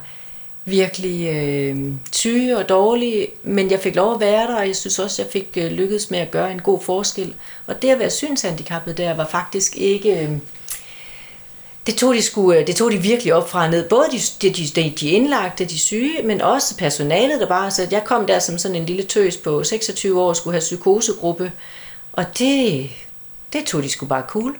virkelig 0.65 1.29
øh, 1.29 1.77
syge 2.13 2.59
og 2.59 2.69
dårlige, 2.69 3.27
men 3.43 3.71
jeg 3.71 3.81
fik 3.81 3.97
lov 3.97 4.15
at 4.15 4.21
være 4.21 4.47
der, 4.47 4.57
og 4.57 4.67
jeg 4.67 4.77
synes 4.77 4.99
også, 4.99 5.23
jeg 5.23 5.33
fik 5.33 5.49
øh, 5.57 5.71
lykkedes 5.71 6.11
med 6.11 6.19
at 6.19 6.31
gøre 6.31 6.53
en 6.53 6.61
god 6.61 6.81
forskel. 6.81 7.35
Og 7.67 7.83
det 7.83 7.91
at 7.91 7.99
være 7.99 8.11
synshandicappet 8.11 8.99
der 8.99 9.15
var 9.15 9.27
faktisk 9.27 9.77
ikke... 9.77 10.23
Øh, 10.23 10.31
det 11.87 11.95
tog, 11.95 12.15
de 12.15 12.23
skulle, 12.23 12.59
øh, 12.61 12.67
det 12.67 12.77
tog 12.77 12.91
de 12.91 12.97
virkelig 12.97 13.35
op 13.35 13.51
fra 13.51 13.65
og 13.65 13.71
ned. 13.71 13.89
Både 13.89 14.05
de, 14.13 14.49
de, 14.49 14.65
de, 14.65 14.93
de 15.01 15.11
indlagte, 15.11 15.65
de 15.65 15.79
syge, 15.79 16.23
men 16.25 16.41
også 16.41 16.77
personalet, 16.77 17.41
der 17.41 17.47
bare 17.47 17.71
så 17.71 17.89
Jeg 17.91 18.05
kom 18.05 18.27
der 18.27 18.39
som 18.39 18.59
sådan 18.59 18.75
en 18.75 18.87
lille 18.87 19.03
tøs 19.03 19.37
på 19.37 19.65
26 19.65 20.21
år 20.21 20.29
og 20.29 20.37
skulle 20.37 20.55
have 20.55 20.61
psykosegruppe, 20.61 21.53
og 22.13 22.39
det, 22.39 22.91
det 23.53 23.65
tog 23.65 23.83
de 23.83 23.89
skulle 23.89 24.09
bare 24.09 24.25
cool. 24.29 24.57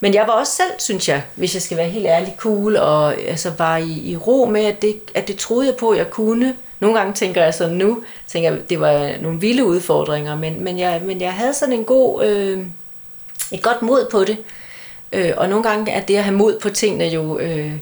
Men 0.00 0.14
jeg 0.14 0.24
var 0.26 0.32
også 0.32 0.52
selv, 0.52 0.72
synes 0.78 1.08
jeg, 1.08 1.22
hvis 1.34 1.54
jeg 1.54 1.62
skal 1.62 1.76
være 1.76 1.88
helt 1.88 2.06
ærlig, 2.06 2.34
cool, 2.38 2.76
og 2.76 3.20
altså 3.20 3.52
var 3.58 3.76
i, 3.76 4.10
i 4.10 4.16
ro 4.16 4.44
med, 4.44 4.64
at 4.64 4.82
det, 4.82 5.00
at 5.14 5.28
det 5.28 5.36
troede 5.36 5.66
jeg 5.66 5.76
på, 5.76 5.90
at 5.90 5.98
jeg 5.98 6.10
kunne. 6.10 6.56
Nogle 6.80 6.98
gange 6.98 7.12
tænker 7.14 7.42
jeg 7.42 7.54
så 7.54 7.68
nu, 7.68 8.04
tænker 8.26 8.50
jeg, 8.50 8.70
det 8.70 8.80
var 8.80 9.12
nogle 9.22 9.40
vilde 9.40 9.64
udfordringer, 9.64 10.36
men, 10.36 10.64
men, 10.64 10.78
jeg, 10.78 11.02
men 11.04 11.20
jeg 11.20 11.32
havde 11.32 11.54
sådan 11.54 11.74
en 11.74 11.84
god, 11.84 12.24
øh, 12.24 12.66
et 13.52 13.62
godt 13.62 13.82
mod 13.82 14.08
på 14.10 14.24
det. 14.24 14.36
Øh, 15.12 15.32
og 15.36 15.48
nogle 15.48 15.62
gange 15.62 15.92
er 15.92 16.00
det 16.00 16.16
at 16.16 16.24
have 16.24 16.36
mod 16.36 16.60
på 16.60 16.70
tingene 16.70 17.04
jo 17.04 17.38
øh, 17.38 17.72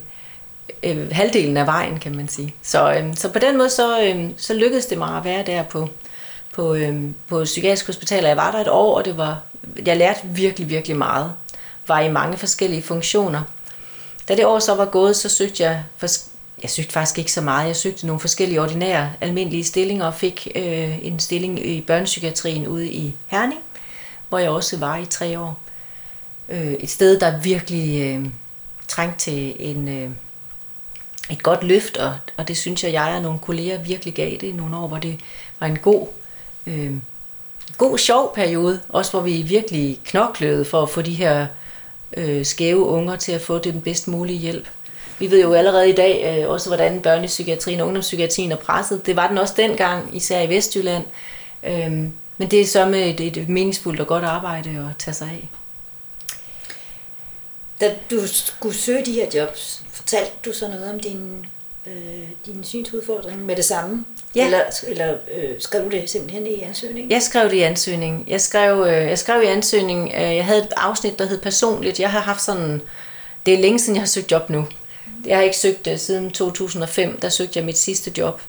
øh, 0.82 1.10
halvdelen 1.12 1.56
af 1.56 1.66
vejen, 1.66 1.98
kan 1.98 2.16
man 2.16 2.28
sige. 2.28 2.54
Så, 2.62 2.94
øh, 2.94 3.16
så 3.16 3.28
på 3.28 3.38
den 3.38 3.58
måde, 3.58 3.70
så, 3.70 4.04
øh, 4.04 4.30
så 4.36 4.54
lykkedes 4.54 4.86
det 4.86 4.98
mig 4.98 5.16
at 5.16 5.24
være 5.24 5.42
der 5.42 5.62
på, 5.62 5.88
på, 6.52 6.74
øh, 6.74 7.00
på 7.28 7.44
Psykiatrisk 7.44 7.86
Hospital, 7.86 8.22
og 8.22 8.28
jeg 8.28 8.36
var 8.36 8.50
der 8.50 8.58
et 8.58 8.68
år, 8.68 8.94
og 8.94 9.04
det 9.04 9.16
var, 9.16 9.40
jeg 9.86 9.96
lærte 9.96 10.20
virkelig, 10.24 10.68
virkelig 10.68 10.96
meget 10.96 11.32
var 11.86 12.00
i 12.00 12.10
mange 12.10 12.36
forskellige 12.36 12.82
funktioner. 12.82 13.42
Da 14.28 14.36
det 14.36 14.46
år 14.46 14.58
så 14.58 14.74
var 14.74 14.84
gået, 14.84 15.16
så 15.16 15.28
søgte 15.28 15.62
jeg, 15.62 15.84
for, 15.96 16.06
jeg 16.62 16.70
søgte 16.70 16.92
faktisk 16.92 17.18
ikke 17.18 17.32
så 17.32 17.40
meget, 17.40 17.66
jeg 17.66 17.76
søgte 17.76 18.06
nogle 18.06 18.20
forskellige 18.20 18.60
ordinære 18.60 19.12
almindelige 19.20 19.64
stillinger 19.64 20.06
og 20.06 20.14
fik 20.14 20.48
øh, 20.54 21.06
en 21.06 21.18
stilling 21.18 21.66
i 21.66 21.80
børnepsykiatrien 21.80 22.68
ude 22.68 22.88
i 22.88 23.14
Herning, 23.26 23.60
hvor 24.28 24.38
jeg 24.38 24.50
også 24.50 24.76
var 24.76 24.96
i 24.96 25.06
tre 25.06 25.38
år. 25.38 25.63
Øh, 26.48 26.72
et 26.72 26.90
sted, 26.90 27.20
der 27.20 27.40
virkelig 27.40 28.02
øh, 28.02 28.26
trængte 28.88 29.18
til 29.18 29.56
en, 29.58 29.88
øh, 29.88 30.10
et 31.30 31.42
godt 31.42 31.64
løft, 31.64 31.96
og, 31.96 32.14
og 32.36 32.48
det 32.48 32.56
synes 32.56 32.84
jeg, 32.84 32.92
jeg 32.92 33.12
og 33.16 33.22
nogle 33.22 33.38
kolleger 33.38 33.82
virkelig 33.82 34.14
gav 34.14 34.30
det 34.30 34.42
i 34.42 34.52
nogle 34.52 34.76
år, 34.76 34.88
hvor 34.88 34.98
det 34.98 35.20
var 35.60 35.66
en 35.66 35.78
god, 35.78 36.06
øh, 36.66 36.92
god 37.78 37.98
sjov 37.98 38.34
periode, 38.34 38.80
også 38.88 39.10
hvor 39.10 39.20
vi 39.20 39.42
virkelig 39.42 40.00
knoklede 40.04 40.64
for 40.64 40.82
at 40.82 40.90
få 40.90 41.02
de 41.02 41.14
her 41.14 41.46
øh, 42.16 42.44
skæve 42.44 42.86
unger 42.86 43.16
til 43.16 43.32
at 43.32 43.40
få 43.40 43.58
den 43.58 43.80
bedst 43.80 44.08
mulige 44.08 44.38
hjælp. 44.38 44.68
Vi 45.18 45.30
ved 45.30 45.42
jo 45.42 45.52
allerede 45.52 45.90
i 45.90 45.94
dag 45.94 46.42
øh, 46.42 46.50
også, 46.50 46.68
hvordan 46.68 47.00
børnepsykiatrien 47.00 47.80
og 47.80 47.86
ungdomspsykiatrien 47.86 48.52
er 48.52 48.56
presset. 48.56 49.06
Det 49.06 49.16
var 49.16 49.28
den 49.28 49.38
også 49.38 49.54
dengang, 49.56 50.16
især 50.16 50.40
i 50.40 50.48
Vestjylland. 50.48 51.04
Øh, 51.62 51.90
men 52.38 52.50
det 52.50 52.60
er 52.60 52.66
så 52.66 52.86
med 52.86 53.20
et, 53.20 53.38
et 53.38 53.48
meningsfuldt 53.48 54.00
og 54.00 54.06
godt 54.06 54.24
arbejde 54.24 54.70
at 54.70 54.96
tage 54.98 55.14
sig 55.14 55.28
af. 55.28 55.48
Da 57.80 57.94
du 58.10 58.26
skulle 58.26 58.76
søge 58.76 59.04
de 59.04 59.12
her 59.12 59.26
jobs, 59.34 59.82
fortalte 59.90 60.32
du 60.44 60.52
så 60.52 60.68
noget 60.68 60.90
om 60.90 61.00
din, 61.00 61.46
øh, 61.86 62.28
din 62.46 62.64
synsudfordring 62.64 63.46
med 63.46 63.56
det 63.56 63.64
samme? 63.64 64.04
Ja. 64.36 64.44
Eller, 64.44 64.60
eller 64.86 65.16
øh, 65.34 65.50
skrev 65.58 65.84
du 65.84 65.90
det 65.90 66.10
simpelthen 66.10 66.46
i 66.46 66.60
ansøgningen? 66.60 67.10
Jeg 67.10 67.22
skrev 67.22 67.50
det 67.50 67.56
i 67.56 67.60
ansøgningen. 67.60 68.24
Jeg 68.28 68.40
skrev, 68.40 68.86
øh, 68.86 68.92
jeg 68.92 69.18
skrev 69.18 69.42
i 69.42 69.46
ansøgningen, 69.46 70.08
øh, 70.08 70.36
jeg 70.36 70.44
havde 70.44 70.62
et 70.62 70.72
afsnit, 70.76 71.18
der 71.18 71.26
hed 71.26 71.40
personligt. 71.40 72.00
Jeg 72.00 72.10
har 72.10 72.20
haft 72.20 72.42
sådan, 72.42 72.82
det 73.46 73.54
er 73.54 73.58
længe 73.58 73.78
siden, 73.78 73.94
jeg 73.94 74.02
har 74.02 74.06
søgt 74.06 74.32
job 74.32 74.50
nu. 74.50 74.66
Jeg 75.26 75.36
har 75.36 75.42
ikke 75.42 75.56
søgt 75.56 75.84
det 75.84 76.00
siden 76.00 76.30
2005, 76.30 77.20
der 77.20 77.28
søgte 77.28 77.58
jeg 77.58 77.66
mit 77.66 77.78
sidste 77.78 78.12
job. 78.18 78.40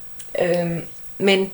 Øh, 0.42 0.72
men 1.18 1.52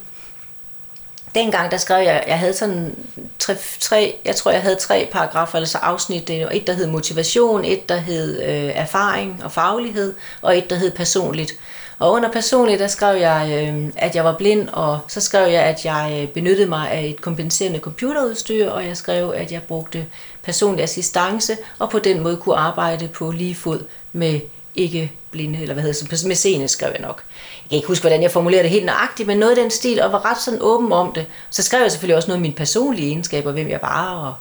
dengang, 1.35 1.71
der 1.71 1.77
skrev 1.77 2.03
jeg, 2.03 2.23
jeg 2.27 2.39
havde 2.39 2.53
sådan 2.53 2.95
tre, 3.39 3.55
tre, 3.79 4.15
jeg 4.25 4.35
tror, 4.35 4.51
jeg 4.51 4.61
havde 4.61 4.75
tre 4.75 5.09
paragrafer, 5.11 5.57
altså 5.57 5.77
afsnit. 5.77 6.29
Et, 6.29 6.67
der 6.67 6.73
hed 6.73 6.87
motivation, 6.87 7.65
et, 7.65 7.89
der 7.89 7.97
hed 7.97 8.41
øh, 8.41 8.71
erfaring 8.75 9.41
og 9.43 9.51
faglighed, 9.51 10.13
og 10.41 10.57
et, 10.57 10.69
der 10.69 10.75
hed 10.75 10.91
personligt. 10.91 11.53
Og 11.99 12.11
under 12.11 12.31
personligt, 12.31 12.79
der 12.79 12.87
skrev 12.87 13.19
jeg, 13.19 13.67
øh, 13.69 13.89
at 13.95 14.15
jeg 14.15 14.25
var 14.25 14.37
blind, 14.37 14.69
og 14.69 14.99
så 15.07 15.21
skrev 15.21 15.51
jeg, 15.51 15.63
at 15.63 15.85
jeg 15.85 16.19
øh, 16.21 16.27
benyttede 16.27 16.69
mig 16.69 16.91
af 16.91 17.05
et 17.05 17.21
kompenserende 17.21 17.79
computerudstyr, 17.79 18.69
og 18.69 18.85
jeg 18.85 18.97
skrev, 18.97 19.33
at 19.35 19.51
jeg 19.51 19.61
brugte 19.61 20.05
personlig 20.43 20.83
assistance, 20.83 21.57
og 21.79 21.89
på 21.89 21.99
den 21.99 22.19
måde 22.19 22.37
kunne 22.37 22.55
arbejde 22.55 23.07
på 23.07 23.31
lige 23.31 23.55
fod 23.55 23.83
med 24.13 24.39
ikke 24.75 25.11
blinde, 25.31 25.61
eller 25.61 25.73
hvad 25.73 25.83
hedder 25.83 26.07
det, 26.09 26.25
med 26.25 26.35
scene 26.35 26.67
skrev 26.67 26.91
jeg 26.93 27.01
nok. 27.01 27.23
Jeg 27.71 27.75
kan 27.75 27.77
ikke 27.77 27.87
huske, 27.87 28.03
hvordan 28.03 28.23
jeg 28.23 28.31
formulerede 28.31 28.63
det 28.63 28.71
helt 28.71 28.85
nøjagtigt, 28.85 29.27
men 29.27 29.37
noget 29.37 29.57
af 29.57 29.61
den 29.63 29.71
stil, 29.71 30.01
og 30.01 30.11
var 30.11 30.25
ret 30.25 30.41
sådan 30.41 30.59
åben 30.61 30.91
om 30.91 31.13
det. 31.13 31.25
Så 31.49 31.63
skrev 31.63 31.81
jeg 31.81 31.91
selvfølgelig 31.91 32.15
også 32.15 32.27
noget 32.27 32.37
af 32.37 32.41
mine 32.41 32.53
personlige 32.53 33.07
egenskaber, 33.07 33.51
hvem 33.51 33.69
jeg 33.69 33.79
var, 33.81 34.15
og 34.15 34.35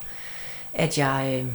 at 0.75 0.99
jeg, 0.99 1.32
øh, 1.34 1.46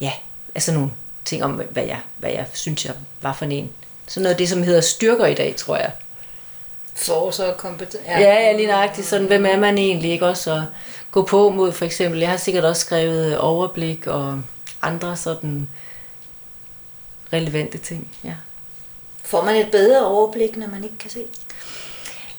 ja, 0.00 0.12
altså 0.54 0.72
nogle 0.72 0.90
ting 1.24 1.44
om, 1.44 1.50
hvad 1.50 1.84
jeg, 1.84 2.00
hvad 2.18 2.30
jeg 2.30 2.46
synes, 2.52 2.84
jeg 2.84 2.94
var 3.20 3.32
for 3.32 3.44
en. 3.44 3.70
Sådan 4.06 4.22
noget 4.22 4.34
af 4.34 4.38
det, 4.38 4.48
som 4.48 4.62
hedder 4.62 4.80
styrker 4.80 5.26
i 5.26 5.34
dag, 5.34 5.54
tror 5.56 5.76
jeg. 5.76 5.90
Force 6.94 7.46
og 7.46 7.56
kompetence. 7.56 7.98
Ja, 8.08 8.20
ja, 8.20 8.56
lige 8.56 8.68
nøjagtigt. 8.68 9.06
Sådan, 9.06 9.26
hvem 9.26 9.46
er 9.46 9.56
man 9.56 9.78
egentlig, 9.78 10.10
ikke 10.10 10.26
også? 10.26 10.52
at 10.52 10.62
gå 11.10 11.22
på 11.22 11.50
mod, 11.50 11.72
for 11.72 11.84
eksempel. 11.84 12.20
Jeg 12.20 12.30
har 12.30 12.36
sikkert 12.36 12.64
også 12.64 12.80
skrevet 12.80 13.38
overblik 13.38 14.06
og 14.06 14.42
andre 14.82 15.16
sådan 15.16 15.68
relevante 17.32 17.78
ting, 17.78 18.08
ja. 18.24 18.34
Får 19.32 19.44
man 19.44 19.56
et 19.56 19.70
bedre 19.70 20.06
overblik, 20.06 20.56
når 20.56 20.66
man 20.66 20.84
ikke 20.84 20.98
kan 20.98 21.10
se? 21.10 21.24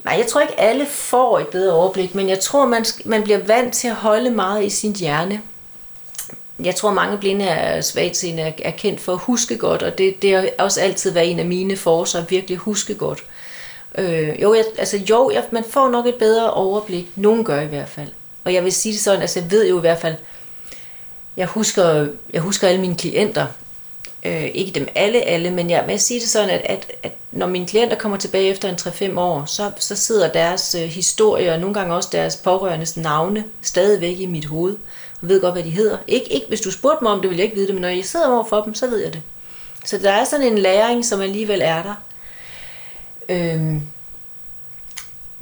Nej, 0.04 0.16
jeg 0.18 0.28
tror 0.28 0.42
ikke 0.42 0.60
alle 0.60 0.86
får 0.86 1.40
et 1.40 1.48
bedre 1.48 1.74
overblik, 1.74 2.16
men 2.16 2.30
jeg 2.30 2.40
tror, 2.40 2.66
man, 2.66 2.86
man 3.06 3.24
bliver 3.24 3.38
vant 3.38 3.74
til 3.74 3.88
at 3.88 3.96
holde 3.96 4.30
meget 4.30 4.64
i 4.64 4.70
sin 4.70 4.96
hjerne. 4.96 5.42
Jeg 6.64 6.76
tror, 6.76 6.92
mange 6.94 7.18
blinde 7.18 7.46
er 7.46 7.82
svagtseende 7.82 8.44
er, 8.44 8.52
er 8.64 8.72
kendt 8.72 9.02
for 9.02 9.14
at 9.14 9.20
huske 9.20 9.58
godt, 9.58 9.84
og 9.84 9.98
det, 9.98 10.22
det 10.22 10.36
har 10.36 10.50
også 10.60 10.82
altid 10.82 11.12
været 11.12 11.32
en 11.32 11.40
af 11.40 11.46
mine 11.46 11.78
forser, 11.78 12.20
at 12.20 12.32
virkelig 12.32 12.58
huske 12.58 12.96
godt. 12.96 13.24
Øh, 13.98 14.42
jo, 14.42 14.54
jeg, 14.54 14.66
altså, 14.78 14.98
jo 14.98 15.32
jeg, 15.34 15.44
man 15.52 15.64
får 15.64 15.90
nok 15.90 16.06
et 16.08 16.16
bedre 16.16 16.54
overblik. 16.54 17.06
Nogen 17.16 17.44
gør 17.44 17.62
i 17.62 17.68
hvert 17.68 17.90
fald. 17.90 18.10
Og 18.44 18.54
jeg 18.54 18.64
vil 18.64 18.72
sige 18.72 18.94
det 18.94 19.02
sådan, 19.02 19.22
altså 19.22 19.40
jeg 19.40 19.52
ved 19.52 19.68
jo 19.68 19.78
i 19.78 19.82
hvert 19.82 20.00
fald, 20.00 20.16
jeg 21.38 21.48
husker, 21.48 22.08
jeg 22.34 22.42
husker 22.42 22.68
alle 22.68 22.82
mine 22.82 22.98
klienter, 22.98 23.46
øh, 24.26 24.46
ikke 24.54 24.72
dem 24.72 24.88
alle, 24.96 25.22
alle, 25.22 25.52
men 25.52 25.70
jeg, 25.70 25.82
men 25.82 25.92
jeg 25.92 26.02
siger 26.02 26.20
det 26.20 26.30
sådan, 26.30 26.50
at, 26.50 26.62
at, 26.66 26.92
at 27.04 27.12
når 27.32 27.48
mine 27.48 27.68
klienter 27.68 27.98
kommer 27.98 28.18
tilbage 28.18 28.50
efter 28.50 28.70
en 28.70 28.76
3-5 29.16 29.20
år, 29.20 29.46
så, 29.46 29.72
så 29.78 29.96
sidder 29.96 30.32
deres 30.32 30.76
øh, 30.76 30.82
historie 30.82 31.52
og 31.52 31.60
nogle 31.60 31.74
gange 31.74 31.96
også 31.96 32.10
deres 32.12 32.36
pårørendes 32.36 32.98
navne 32.98 33.44
stadigvæk 33.62 34.20
i 34.20 34.26
mit 34.26 34.46
hoved, 34.46 34.78
og 35.22 35.30
ved 35.30 35.42
godt, 35.42 35.54
hvad 35.54 35.64
de 35.64 35.70
hedder. 35.70 35.98
Ikke, 36.08 36.34
ikke 36.34 36.48
hvis 36.48 36.62
du 36.62 36.72
spurgte 36.72 37.04
mig 37.04 37.14
om 37.14 37.22
det, 37.22 37.30
vil 37.30 37.38
jeg 37.38 37.44
ikke 37.44 37.56
vide 37.56 37.68
det, 37.68 37.76
men 37.76 37.82
når 37.82 37.90
jeg 37.90 38.06
sidder 38.06 38.28
over 38.28 38.44
for 38.44 38.62
dem, 38.62 38.74
så 38.74 38.88
ved 38.88 39.04
jeg 39.04 39.14
det. 39.14 39.22
Så 39.86 39.98
der 39.98 40.12
er 40.12 40.24
sådan 40.24 40.48
en 40.48 40.58
læring, 40.58 41.06
som 41.06 41.22
alligevel 41.22 41.62
er 41.64 41.84
der. 41.84 41.96
Øhm, 43.30 43.82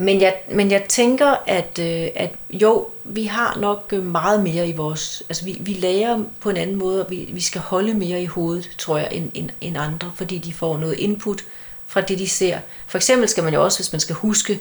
men 0.01 0.22
jeg, 0.22 0.36
men 0.51 0.72
jeg 0.72 0.84
tænker, 0.84 1.36
at, 1.48 1.79
øh, 1.79 2.08
at 2.15 2.31
jo, 2.50 2.88
vi 3.03 3.25
har 3.25 3.58
nok 3.60 3.89
øh, 3.93 4.03
meget 4.03 4.43
mere 4.43 4.67
i 4.67 4.72
vores... 4.72 5.24
Altså, 5.29 5.46
vi, 5.46 5.58
vi 5.60 5.74
lærer 5.74 6.24
på 6.39 6.50
en 6.50 6.58
anden 6.58 6.75
måde, 6.75 7.05
og 7.05 7.12
vi, 7.12 7.29
vi 7.34 7.41
skal 7.41 7.62
holde 7.62 7.93
mere 7.93 8.22
i 8.22 8.25
hovedet, 8.25 8.70
tror 8.77 8.98
jeg, 8.98 9.08
end, 9.12 9.31
end, 9.34 9.50
end 9.62 9.77
andre, 9.77 10.12
fordi 10.15 10.38
de 10.38 10.53
får 10.53 10.77
noget 10.77 11.00
input 11.00 11.41
fra 11.88 12.01
det, 12.01 12.20
de 12.20 12.29
ser. 12.29 12.60
For 12.88 12.98
eksempel 12.98 13.29
skal 13.29 13.43
man 13.43 13.53
jo 13.53 13.63
også, 13.63 13.79
hvis 13.79 13.91
man 13.91 14.00
skal 14.00 14.15
huske 14.15 14.60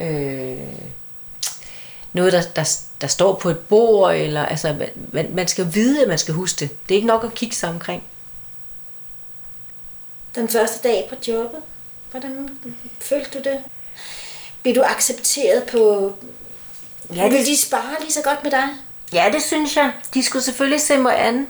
øh, 0.00 0.56
noget, 2.12 2.32
der, 2.32 2.42
der, 2.56 2.78
der 3.00 3.06
står 3.06 3.34
på 3.34 3.50
et 3.50 3.58
bord, 3.58 4.14
eller 4.14 4.46
altså, 4.46 4.76
man, 5.12 5.34
man 5.34 5.48
skal 5.48 5.74
vide, 5.74 6.02
at 6.02 6.08
man 6.08 6.18
skal 6.18 6.34
huske 6.34 6.60
det. 6.60 6.70
Det 6.88 6.94
er 6.94 6.96
ikke 6.96 7.08
nok 7.08 7.24
at 7.24 7.34
kigge 7.34 7.56
sig 7.56 7.68
omkring. 7.68 8.02
Den 10.34 10.48
første 10.48 10.88
dag 10.88 11.06
på 11.08 11.14
jobbet, 11.28 11.60
hvordan 12.10 12.58
følte 13.00 13.38
du 13.38 13.50
det? 13.50 13.64
Bliver 14.68 14.82
du 14.82 14.90
accepteret 14.90 15.62
på... 15.62 16.12
Ja, 17.14 17.24
det... 17.24 17.32
Vil 17.32 17.46
de 17.46 17.56
spare 17.56 17.96
lige 18.00 18.12
så 18.12 18.22
godt 18.22 18.42
med 18.42 18.50
dig? 18.50 18.68
Ja, 19.12 19.24
det 19.32 19.42
synes 19.42 19.76
jeg. 19.76 19.92
De 20.14 20.22
skulle 20.22 20.42
selvfølgelig 20.42 20.80
se 20.80 20.98
mig 20.98 21.26
an. 21.26 21.46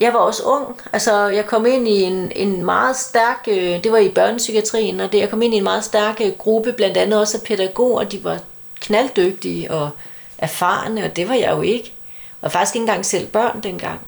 Jeg 0.00 0.12
var 0.12 0.18
også 0.18 0.42
ung. 0.42 0.80
Altså, 0.92 1.26
jeg 1.26 1.46
kom 1.46 1.66
ind 1.66 1.88
i 1.88 2.02
en, 2.02 2.32
en 2.36 2.64
meget 2.64 2.96
stærk... 2.96 3.44
Øh, 3.48 3.84
det 3.84 3.92
var 3.92 3.98
i 3.98 4.08
børnepsykiatrien, 4.08 5.00
og 5.00 5.12
det, 5.12 5.18
jeg 5.18 5.30
kom 5.30 5.42
ind 5.42 5.54
i 5.54 5.56
en 5.56 5.62
meget 5.62 5.84
stærk 5.84 6.20
øh, 6.20 6.32
gruppe, 6.38 6.72
blandt 6.72 6.96
andet 6.96 7.20
også 7.20 7.38
af 7.38 7.42
pædagoger. 7.42 8.04
De 8.04 8.24
var 8.24 8.38
knalddygtige 8.80 9.70
og 9.70 9.90
erfarne, 10.38 11.04
og 11.04 11.16
det 11.16 11.28
var 11.28 11.34
jeg 11.34 11.50
jo 11.50 11.62
ikke. 11.62 11.92
Og 12.40 12.52
faktisk 12.52 12.74
ikke 12.74 12.82
engang 12.82 13.06
selv 13.06 13.26
børn 13.26 13.60
dengang. 13.62 14.00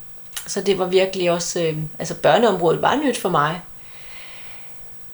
Så 0.46 0.60
det 0.60 0.78
var 0.78 0.86
virkelig 0.86 1.30
også... 1.30 1.60
Øh, 1.60 1.76
altså, 1.98 2.14
børneområdet 2.14 2.82
var 2.82 2.96
nyt 2.96 3.18
for 3.18 3.28
mig. 3.28 3.60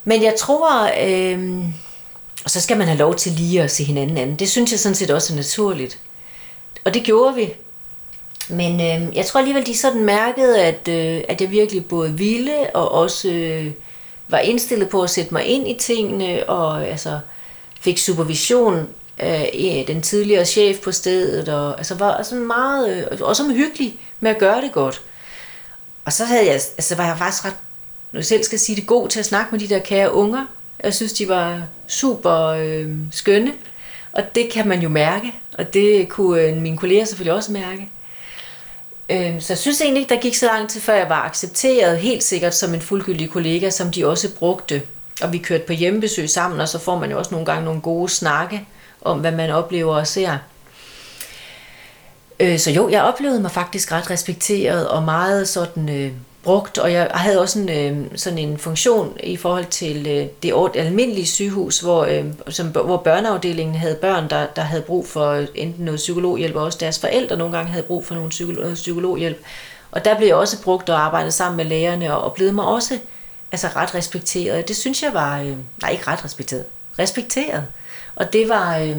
Men 0.03 0.23
jeg 0.23 0.35
tror... 0.35 0.91
Øh, 1.01 1.63
og 2.43 2.49
så 2.49 2.61
skal 2.61 2.77
man 2.77 2.87
have 2.87 2.99
lov 2.99 3.15
til 3.15 3.31
lige 3.31 3.61
at 3.61 3.71
se 3.71 3.83
hinanden 3.83 4.17
anden. 4.17 4.35
Det 4.35 4.49
synes 4.49 4.71
jeg 4.71 4.79
sådan 4.79 4.95
set 4.95 5.11
også 5.11 5.33
er 5.33 5.37
naturligt. 5.37 5.99
Og 6.85 6.93
det 6.93 7.03
gjorde 7.03 7.35
vi. 7.35 7.53
Men 8.49 8.73
øh, 8.73 9.15
jeg 9.15 9.25
tror 9.25 9.39
alligevel, 9.39 9.65
de 9.65 9.77
sådan 9.77 10.03
mærkede, 10.03 10.63
at, 10.63 10.87
øh, 10.87 11.21
at 11.29 11.41
jeg 11.41 11.51
virkelig 11.51 11.85
både 11.85 12.13
ville 12.13 12.75
og 12.75 12.91
også 12.91 13.29
øh, 13.29 13.71
var 14.27 14.39
indstillet 14.39 14.89
på 14.89 15.01
at 15.01 15.09
sætte 15.09 15.33
mig 15.33 15.45
ind 15.45 15.67
i 15.67 15.77
tingene, 15.79 16.49
og 16.49 16.87
altså, 16.87 17.19
fik 17.81 17.97
supervision 17.97 18.87
af 19.17 19.83
den 19.87 20.01
tidligere 20.01 20.45
chef 20.45 20.79
på 20.79 20.91
stedet, 20.91 21.49
og 21.49 21.77
altså, 21.77 21.95
var 21.95 22.23
sådan 22.23 22.47
meget, 22.47 23.07
øh, 23.11 23.21
også 23.21 23.43
hyggelig 23.43 23.99
med 24.19 24.31
at 24.31 24.37
gøre 24.37 24.61
det 24.61 24.71
godt. 24.71 25.01
Og 26.05 26.13
så 26.13 26.25
havde 26.25 26.45
jeg, 26.45 26.53
altså, 26.53 26.95
var 26.95 27.05
jeg 27.05 27.17
faktisk 27.17 27.45
ret, 27.45 27.55
nu 28.11 28.21
selv 28.21 28.43
skal 28.43 28.59
sige 28.59 28.75
det, 28.75 28.87
god 28.87 29.09
til 29.09 29.19
at 29.19 29.25
snakke 29.25 29.51
med 29.51 29.59
de 29.59 29.69
der 29.69 29.79
kære 29.79 30.13
unger, 30.13 30.45
jeg 30.83 30.93
synes, 30.93 31.13
de 31.13 31.27
var 31.27 31.61
super 31.87 32.45
øh, 32.45 32.87
skønne, 33.11 33.53
og 34.11 34.35
det 34.35 34.51
kan 34.51 34.67
man 34.67 34.81
jo 34.81 34.89
mærke, 34.89 35.33
og 35.57 35.73
det 35.73 36.09
kunne 36.09 36.41
øh, 36.41 36.57
mine 36.57 36.77
kolleger 36.77 37.05
selvfølgelig 37.05 37.33
også 37.33 37.51
mærke. 37.51 37.89
Øh, 39.09 39.41
så 39.41 39.53
jeg 39.53 39.57
synes 39.57 39.81
egentlig 39.81 40.01
ikke, 40.01 40.15
der 40.15 40.21
gik 40.21 40.35
så 40.35 40.45
lang 40.45 40.69
tid, 40.69 40.81
før 40.81 40.93
jeg 40.93 41.09
var 41.09 41.21
accepteret 41.21 41.97
helt 41.97 42.23
sikkert 42.23 42.55
som 42.55 42.73
en 42.73 42.81
fuldgyldig 42.81 43.29
kollega, 43.29 43.69
som 43.69 43.91
de 43.91 44.07
også 44.07 44.35
brugte. 44.35 44.81
Og 45.21 45.33
vi 45.33 45.37
kørte 45.37 45.63
på 45.67 45.73
hjemmebesøg 45.73 46.29
sammen, 46.29 46.59
og 46.59 46.69
så 46.69 46.79
får 46.79 46.99
man 46.99 47.11
jo 47.11 47.17
også 47.17 47.31
nogle 47.31 47.45
gange 47.45 47.65
nogle 47.65 47.81
gode 47.81 48.09
snakke 48.09 48.67
om, 49.01 49.19
hvad 49.19 49.31
man 49.31 49.49
oplever 49.49 49.95
og 49.95 50.07
ser. 50.07 50.37
Øh, 52.39 52.59
så 52.59 52.71
jo, 52.71 52.89
jeg 52.89 53.03
oplevede 53.03 53.41
mig 53.41 53.51
faktisk 53.51 53.91
ret 53.91 54.09
respekteret 54.09 54.87
og 54.87 55.03
meget 55.03 55.47
sådan 55.47 55.89
øh, 55.89 56.11
brugt, 56.43 56.77
og 56.77 56.91
jeg 56.91 57.11
havde 57.13 57.41
også 57.41 57.59
en, 57.59 57.69
øh, 57.69 58.17
sådan 58.17 58.39
en 58.39 58.57
funktion 58.57 59.17
i 59.23 59.37
forhold 59.37 59.65
til 59.65 60.07
øh, 60.07 60.27
det 60.43 60.53
almindelige 60.75 61.25
sygehus, 61.25 61.79
hvor, 61.79 62.05
øh, 62.05 62.25
som, 62.49 62.67
hvor 62.67 62.97
børneafdelingen 62.97 63.75
havde 63.75 63.95
børn, 63.95 64.29
der, 64.29 64.45
der 64.55 64.61
havde 64.61 64.81
brug 64.81 65.07
for 65.07 65.45
enten 65.55 65.85
noget 65.85 65.97
psykologhjælp, 65.97 66.55
og 66.55 66.63
også 66.63 66.77
deres 66.81 66.99
forældre 66.99 67.37
nogle 67.37 67.57
gange 67.57 67.71
havde 67.71 67.85
brug 67.85 68.05
for 68.05 68.15
nogle 68.15 68.29
psykolog, 68.29 68.65
øh, 68.65 68.73
psykologhjælp. 68.73 69.37
Og 69.91 70.05
der 70.05 70.17
blev 70.17 70.27
jeg 70.27 70.35
også 70.35 70.61
brugt 70.63 70.89
og 70.89 70.99
arbejdet 70.99 71.33
sammen 71.33 71.57
med 71.57 71.65
lægerne, 71.65 72.15
og 72.15 72.21
oplevede 72.21 72.55
mig 72.55 72.65
også 72.65 72.99
altså 73.51 73.67
ret 73.75 73.95
respekteret. 73.95 74.67
Det 74.67 74.75
synes 74.75 75.03
jeg 75.03 75.13
var, 75.13 75.39
øh, 75.39 75.55
nej 75.81 75.91
ikke 75.91 76.07
ret 76.07 76.25
respekteret, 76.25 76.65
respekteret. 76.99 77.65
Og 78.15 78.33
det 78.33 78.49
var, 78.49 78.77
øh, 78.77 78.97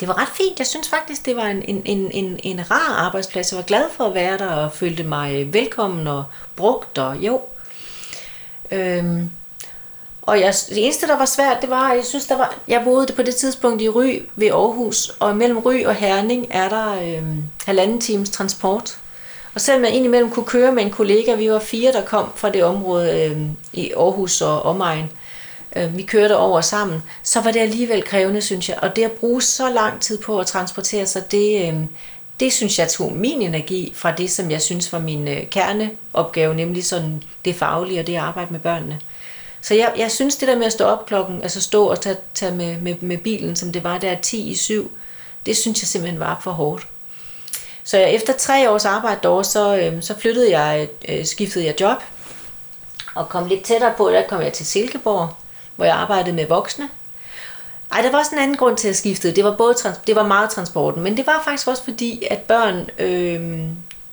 det 0.00 0.08
var 0.08 0.22
ret 0.22 0.28
fint. 0.28 0.58
Jeg 0.58 0.66
synes 0.66 0.88
faktisk, 0.88 1.26
det 1.26 1.36
var 1.36 1.44
en, 1.46 1.62
en, 1.62 1.82
en, 1.84 2.10
en, 2.10 2.40
en 2.42 2.70
rar 2.70 2.94
arbejdsplads. 3.06 3.52
Jeg 3.52 3.56
var 3.56 3.64
glad 3.64 3.84
for 3.96 4.04
at 4.04 4.14
være 4.14 4.38
der 4.38 4.50
og 4.50 4.72
følte 4.72 5.02
mig 5.02 5.52
velkommen 5.52 6.06
og 6.06 6.24
brugt 6.56 6.98
og 6.98 7.16
jo. 7.16 7.40
Øhm, 8.70 9.30
og 10.22 10.40
jeg, 10.40 10.54
det 10.68 10.84
eneste, 10.84 11.06
der 11.06 11.18
var 11.18 11.24
svært, 11.24 11.60
det 11.60 11.70
var, 11.70 11.92
jeg 11.92 12.04
synes, 12.04 12.26
der 12.26 12.36
var, 12.36 12.54
jeg 12.68 12.82
boede 12.84 13.12
på 13.16 13.22
det 13.22 13.34
tidspunkt 13.34 13.82
i 13.82 13.88
Ry 13.88 14.22
ved 14.36 14.48
Aarhus, 14.48 15.12
og 15.20 15.36
mellem 15.36 15.58
Ry 15.58 15.84
og 15.84 15.94
Herning 15.94 16.46
er 16.50 16.68
der 16.68 16.92
øhm, 16.92 17.42
halvanden 17.66 18.00
times 18.00 18.30
transport. 18.30 18.98
Og 19.54 19.60
selvom 19.60 19.84
jeg 19.84 19.92
indimellem 19.92 20.30
kunne 20.30 20.46
køre 20.46 20.72
med 20.72 20.82
en 20.82 20.90
kollega, 20.90 21.34
vi 21.34 21.50
var 21.50 21.58
fire, 21.58 21.92
der 21.92 22.04
kom 22.04 22.32
fra 22.36 22.50
det 22.50 22.64
område 22.64 23.24
øhm, 23.24 23.50
i 23.72 23.92
Aarhus 23.92 24.40
og 24.40 24.62
omegn, 24.62 25.04
øh, 25.04 25.27
Øh, 25.76 25.96
vi 25.96 26.02
kørte 26.02 26.36
over 26.36 26.60
sammen, 26.60 27.02
så 27.22 27.40
var 27.40 27.50
det 27.50 27.60
alligevel 27.60 28.02
krævende, 28.02 28.42
synes 28.42 28.68
jeg. 28.68 28.78
Og 28.82 28.96
det 28.96 29.04
at 29.04 29.12
bruge 29.12 29.42
så 29.42 29.70
lang 29.70 30.00
tid 30.00 30.18
på 30.18 30.38
at 30.38 30.46
transportere 30.46 31.06
sig, 31.06 31.30
det, 31.30 31.68
øh, 31.68 31.74
det 32.40 32.52
synes 32.52 32.78
jeg 32.78 32.88
tog 32.88 33.12
min 33.12 33.42
energi 33.42 33.92
fra 33.96 34.12
det, 34.12 34.30
som 34.30 34.50
jeg 34.50 34.62
synes 34.62 34.92
var 34.92 34.98
min 34.98 35.28
øh, 35.28 35.46
kerneopgave, 35.50 36.54
nemlig 36.54 36.84
sådan 36.84 37.22
det 37.44 37.54
faglige 37.54 38.00
og 38.00 38.06
det 38.06 38.14
at 38.14 38.20
arbejde 38.20 38.52
med 38.52 38.60
børnene. 38.60 39.00
Så 39.60 39.74
jeg, 39.74 39.92
jeg 39.96 40.10
synes 40.10 40.36
det 40.36 40.48
der 40.48 40.56
med 40.56 40.66
at 40.66 40.72
stå 40.72 40.84
op 40.84 41.06
klokken, 41.06 41.42
altså 41.42 41.60
stå 41.60 41.86
og 41.86 42.00
tage, 42.00 42.16
tage 42.34 42.52
med, 42.52 42.76
med, 42.76 42.94
med 43.00 43.18
bilen, 43.18 43.56
som 43.56 43.72
det 43.72 43.84
var 43.84 43.98
der 43.98 44.14
10 44.22 44.50
i 44.50 44.54
7, 44.54 44.90
det 45.46 45.56
synes 45.56 45.82
jeg 45.82 45.88
simpelthen 45.88 46.20
var 46.20 46.40
for 46.42 46.50
hårdt. 46.50 46.86
Så 47.84 47.98
jeg, 47.98 48.14
efter 48.14 48.32
tre 48.32 48.70
års 48.70 48.84
arbejde 48.84 49.20
derovre, 49.22 49.44
så, 49.44 49.76
øh, 49.76 50.02
så 50.02 50.18
flyttede 50.18 50.58
jeg, 50.58 50.88
øh, 51.08 51.26
skiftede 51.26 51.64
jeg 51.64 51.80
job, 51.80 52.02
og 53.14 53.28
kom 53.28 53.48
lidt 53.48 53.64
tættere 53.64 53.94
på, 53.96 54.10
der 54.10 54.22
kom 54.28 54.42
jeg 54.42 54.52
til 54.52 54.66
Silkeborg, 54.66 55.34
hvor 55.78 55.84
jeg 55.84 55.94
arbejdede 55.94 56.36
med 56.36 56.46
voksne. 56.46 56.88
Ej, 57.92 58.02
der 58.02 58.10
var 58.10 58.18
også 58.18 58.30
en 58.34 58.38
anden 58.42 58.56
grund 58.56 58.76
til 58.76 58.88
at 58.88 58.96
skifte. 58.96 59.30
Det 59.30 59.44
var, 59.44 59.56
både 59.56 59.74
trans- 59.74 59.98
det 60.06 60.16
var 60.16 60.26
meget 60.26 60.50
transporten, 60.50 61.02
men 61.02 61.16
det 61.16 61.26
var 61.26 61.42
faktisk 61.44 61.68
også 61.68 61.84
fordi, 61.84 62.26
at 62.30 62.38
børn, 62.38 62.90
øh, 62.98 63.60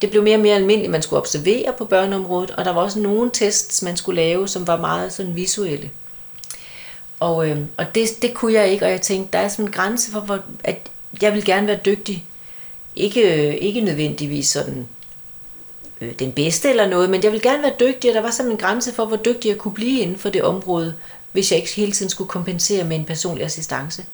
det 0.02 0.10
blev 0.10 0.24
mere 0.24 0.36
og 0.36 0.42
mere 0.42 0.56
almindeligt, 0.56 0.92
man 0.92 1.02
skulle 1.02 1.20
observere 1.20 1.74
på 1.78 1.86
børneområdet, 1.86 2.52
og 2.52 2.66
der 2.66 2.74
var 2.74 2.82
også 2.82 3.00
nogle 3.00 3.32
tests, 3.34 3.82
man 3.82 3.98
skulle 3.98 4.22
lave, 4.22 4.48
som 4.48 4.68
var 4.68 4.78
meget 4.78 5.14
sådan 5.14 5.36
visuelle. 5.36 5.90
Og, 7.20 7.50
øh, 7.50 7.58
og 7.78 7.86
det, 7.96 8.10
det 8.22 8.34
kunne 8.34 8.54
jeg 8.54 8.68
ikke, 8.68 8.86
og 8.86 8.92
jeg 8.92 9.02
tænkte, 9.02 9.38
der 9.38 9.40
er 9.40 9.48
sådan 9.48 9.66
en 9.66 9.72
grænse 9.72 10.12
for, 10.12 10.20
hvor, 10.20 10.40
at 10.64 10.78
jeg 11.22 11.34
vil 11.34 11.46
gerne 11.46 11.68
være 11.68 11.80
dygtig. 11.86 12.26
Ikke, 12.96 13.48
øh, 13.48 13.56
ikke 13.62 13.82
nødvendigvis 13.82 14.48
sådan 14.48 14.88
øh, 16.02 16.20
den 16.20 16.32
bedste 16.32 16.70
eller 16.70 16.88
noget, 16.88 17.10
men 17.10 17.24
jeg 17.24 17.32
vil 17.32 17.42
gerne 17.42 17.64
være 17.64 17.74
dygtig, 17.80 18.10
og 18.10 18.16
der 18.16 18.22
var 18.22 18.32
sådan 18.32 18.52
en 18.52 18.58
grænse 18.58 18.94
for, 18.94 19.06
hvor 19.06 19.18
dygtig 19.18 19.50
jeg 19.50 19.58
kunne 19.58 19.74
blive 19.74 20.00
inden 20.00 20.18
for 20.18 20.30
det 20.30 20.44
område, 20.44 20.94
hvis 21.36 21.52
jeg 21.52 21.60
ikke 21.60 21.74
hele 21.76 21.92
tiden 21.92 22.10
skulle 22.10 22.28
kompensere 22.28 22.84
med 22.84 22.98
en 22.98 23.06
personlig 23.06 23.46
assistance. 23.46 24.06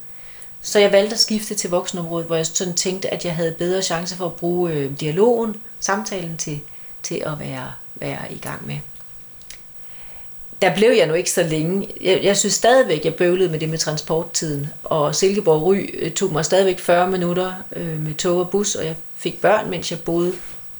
Så 0.62 0.80
jeg 0.80 0.92
valgte 0.92 1.14
at 1.14 1.20
skifte 1.20 1.56
til 1.56 1.70
voksenområdet, 1.70 2.28
hvor 2.28 2.36
jeg 2.36 2.46
sådan 2.46 2.74
tænkte, 2.74 3.14
at 3.14 3.26
jeg 3.26 3.36
havde 3.36 3.52
bedre 3.52 3.82
chance 3.82 4.16
for 4.16 4.26
at 4.26 4.36
bruge 4.36 4.72
øh, 4.72 4.92
dialogen, 5.00 5.56
samtalen 5.80 6.38
til, 6.38 6.60
til 7.04 7.24
at 7.26 7.40
være, 7.40 7.72
være 7.96 8.34
i 8.34 8.38
gang 8.38 8.68
med. 8.68 8.76
der 10.62 10.76
blev 10.76 10.92
jeg 10.92 11.08
nu 11.08 11.14
ikke 11.14 11.32
så 11.32 11.44
længe. 11.44 11.88
Jeg, 12.02 12.20
jeg 12.24 12.38
synes 12.38 12.54
stadigvæk, 12.54 13.06
jeg 13.06 13.16
bøvlede 13.16 13.50
med 13.50 13.60
det 13.60 13.70
med 13.70 13.78
transporttiden. 13.78 14.68
Og 14.84 15.16
Silkeborg 15.16 15.64
Ry 15.64 15.90
øh, 15.94 16.12
tog 16.12 16.32
mig 16.34 16.46
stadigvæk 16.46 16.80
40 16.80 17.08
minutter 17.08 17.54
øh, 17.76 18.02
med 18.02 18.14
tog 18.14 18.40
og 18.40 18.50
bus, 18.50 18.76
og 18.76 18.86
jeg 18.86 18.96
fik 19.16 19.42
børn, 19.42 19.70
mens 19.70 19.92
jeg 19.92 20.00
boede, 20.00 20.34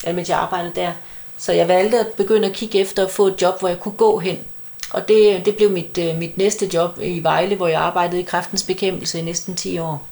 eller 0.04 0.16
mens 0.16 0.30
jeg 0.30 0.38
arbejdede 0.38 0.72
der. 0.76 0.92
Så 1.38 1.52
jeg 1.52 1.68
valgte 1.68 2.00
at 2.00 2.08
begynde 2.08 2.48
at 2.48 2.54
kigge 2.54 2.80
efter 2.80 3.06
at 3.06 3.12
få 3.12 3.28
et 3.28 3.42
job, 3.42 3.60
hvor 3.60 3.68
jeg 3.68 3.80
kunne 3.80 3.98
gå 3.98 4.20
hen. 4.20 4.38
Og 4.92 5.08
det, 5.08 5.46
det 5.46 5.56
blev 5.56 5.72
mit, 5.72 5.98
øh, 5.98 6.18
mit 6.18 6.38
næste 6.38 6.70
job 6.74 7.00
i 7.02 7.24
Vejle, 7.24 7.56
hvor 7.56 7.68
jeg 7.68 7.82
arbejdede 7.82 8.22
i 8.22 8.24
kræftens 8.24 8.64
bekæmpelse 8.64 9.20
i 9.20 9.22
næsten 9.22 9.56
10 9.56 9.80
år. 9.80 10.08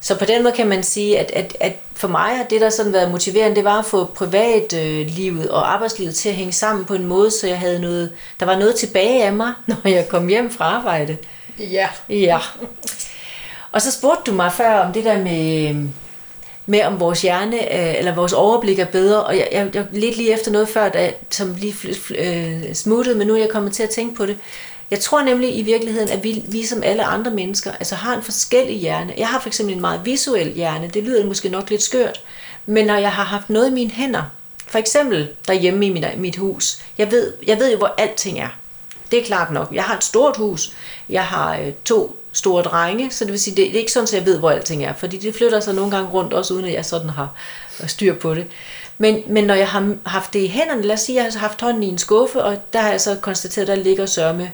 Så 0.00 0.18
på 0.18 0.24
den 0.24 0.42
måde 0.42 0.54
kan 0.54 0.68
man 0.68 0.82
sige, 0.82 1.18
at, 1.18 1.30
at, 1.30 1.56
at 1.60 1.72
for 1.94 2.08
mig 2.08 2.36
har 2.36 2.44
det, 2.44 2.60
der 2.60 2.70
sådan 2.70 2.92
været 2.92 3.10
motiverende, 3.10 3.56
det 3.56 3.64
var 3.64 3.78
at 3.78 3.84
få 3.84 4.04
privatlivet 4.04 5.44
øh, 5.44 5.50
og 5.50 5.72
arbejdslivet 5.72 6.14
til 6.14 6.28
at 6.28 6.34
hænge 6.34 6.52
sammen 6.52 6.84
på 6.84 6.94
en 6.94 7.06
måde, 7.06 7.30
så 7.30 7.46
jeg 7.46 7.58
havde 7.58 7.80
noget, 7.80 8.12
der 8.40 8.46
var 8.46 8.56
noget 8.56 8.74
tilbage 8.74 9.24
af 9.24 9.32
mig, 9.32 9.52
når 9.66 9.88
jeg 9.88 10.08
kom 10.08 10.28
hjem 10.28 10.50
fra 10.50 10.64
arbejde. 10.64 11.16
Ja. 11.58 11.88
Ja. 12.08 12.38
Og 13.72 13.82
så 13.82 13.92
spurgte 13.92 14.30
du 14.30 14.36
mig 14.36 14.52
før 14.52 14.78
om 14.78 14.92
det 14.92 15.04
der 15.04 15.18
med, 15.18 15.74
med 16.70 16.84
om 16.84 17.00
vores 17.00 17.22
hjerne, 17.22 17.56
øh, 17.56 17.98
eller 17.98 18.14
vores 18.14 18.32
overblik 18.32 18.78
er 18.78 18.84
bedre, 18.84 19.24
og 19.24 19.36
jeg, 19.36 19.48
jeg, 19.52 19.74
jeg 19.74 19.86
lidt 19.92 20.16
lige 20.16 20.32
efter 20.32 20.50
noget 20.50 20.68
før, 20.68 20.88
da, 20.88 21.12
som 21.30 21.54
lige 21.58 21.74
øh, 22.18 22.74
smuttede, 22.74 23.18
men 23.18 23.26
nu 23.26 23.34
er 23.34 23.38
jeg 23.38 23.48
kommet 23.48 23.72
til 23.72 23.82
at 23.82 23.90
tænke 23.90 24.14
på 24.14 24.26
det. 24.26 24.38
Jeg 24.90 25.00
tror 25.00 25.22
nemlig 25.22 25.58
i 25.58 25.62
virkeligheden, 25.62 26.08
at 26.08 26.24
vi, 26.24 26.44
vi 26.48 26.66
som 26.66 26.82
alle 26.82 27.04
andre 27.04 27.30
mennesker, 27.30 27.72
altså 27.72 27.94
har 27.94 28.16
en 28.16 28.22
forskellig 28.22 28.76
hjerne. 28.76 29.14
Jeg 29.18 29.28
har 29.28 29.40
for 29.40 29.48
eksempel 29.48 29.74
en 29.74 29.80
meget 29.80 30.00
visuel 30.04 30.52
hjerne, 30.52 30.90
det 30.94 31.02
lyder 31.02 31.26
måske 31.26 31.48
nok 31.48 31.70
lidt 31.70 31.82
skørt, 31.82 32.20
men 32.66 32.86
når 32.86 32.96
jeg 32.96 33.12
har 33.12 33.24
haft 33.24 33.50
noget 33.50 33.70
i 33.70 33.72
mine 33.72 33.90
hænder, 33.90 34.22
for 34.66 34.78
eksempel 34.78 35.28
derhjemme 35.46 35.86
i 35.86 35.90
mit, 35.90 36.04
mit 36.16 36.36
hus, 36.36 36.82
jeg 36.98 37.10
ved, 37.10 37.32
jeg 37.46 37.58
ved 37.58 37.72
jo, 37.72 37.78
hvor 37.78 37.94
alting 37.98 38.38
er. 38.38 38.48
Det 39.10 39.18
er 39.18 39.24
klart 39.24 39.50
nok. 39.50 39.68
Jeg 39.72 39.84
har 39.84 39.96
et 39.96 40.04
stort 40.04 40.36
hus, 40.36 40.72
jeg 41.08 41.24
har 41.24 41.58
øh, 41.58 41.72
to 41.84 42.19
store 42.32 42.62
drenge, 42.62 43.10
så 43.10 43.24
det 43.24 43.32
vil 43.32 43.40
sige, 43.40 43.56
det 43.56 43.74
er 43.74 43.78
ikke 43.78 43.92
sådan, 43.92 44.04
at 44.04 44.14
jeg 44.14 44.26
ved, 44.26 44.38
hvor 44.38 44.50
alting 44.50 44.84
er, 44.84 44.92
fordi 44.94 45.18
det 45.18 45.34
flytter 45.34 45.60
sig 45.60 45.74
nogle 45.74 45.90
gange 45.90 46.10
rundt, 46.10 46.32
også 46.32 46.54
uden 46.54 46.64
at 46.64 46.72
jeg 46.72 46.84
sådan 46.84 47.10
har 47.10 47.34
styr 47.86 48.14
på 48.14 48.34
det. 48.34 48.46
Men, 48.98 49.22
men 49.26 49.44
når 49.44 49.54
jeg 49.54 49.68
har 49.68 49.94
haft 50.06 50.32
det 50.32 50.38
i 50.38 50.46
hænderne, 50.46 50.82
lad 50.82 50.94
os 50.94 51.00
sige, 51.00 51.20
at 51.20 51.24
jeg 51.24 51.32
har 51.32 51.48
haft 51.48 51.60
hånden 51.60 51.82
i 51.82 51.88
en 51.88 51.98
skuffe, 51.98 52.42
og 52.42 52.56
der 52.72 52.80
har 52.80 52.90
jeg 52.90 53.00
så 53.00 53.16
konstateret, 53.20 53.68
at 53.68 53.76
der 53.76 53.82
ligger 53.84 54.06
sørme 54.06 54.50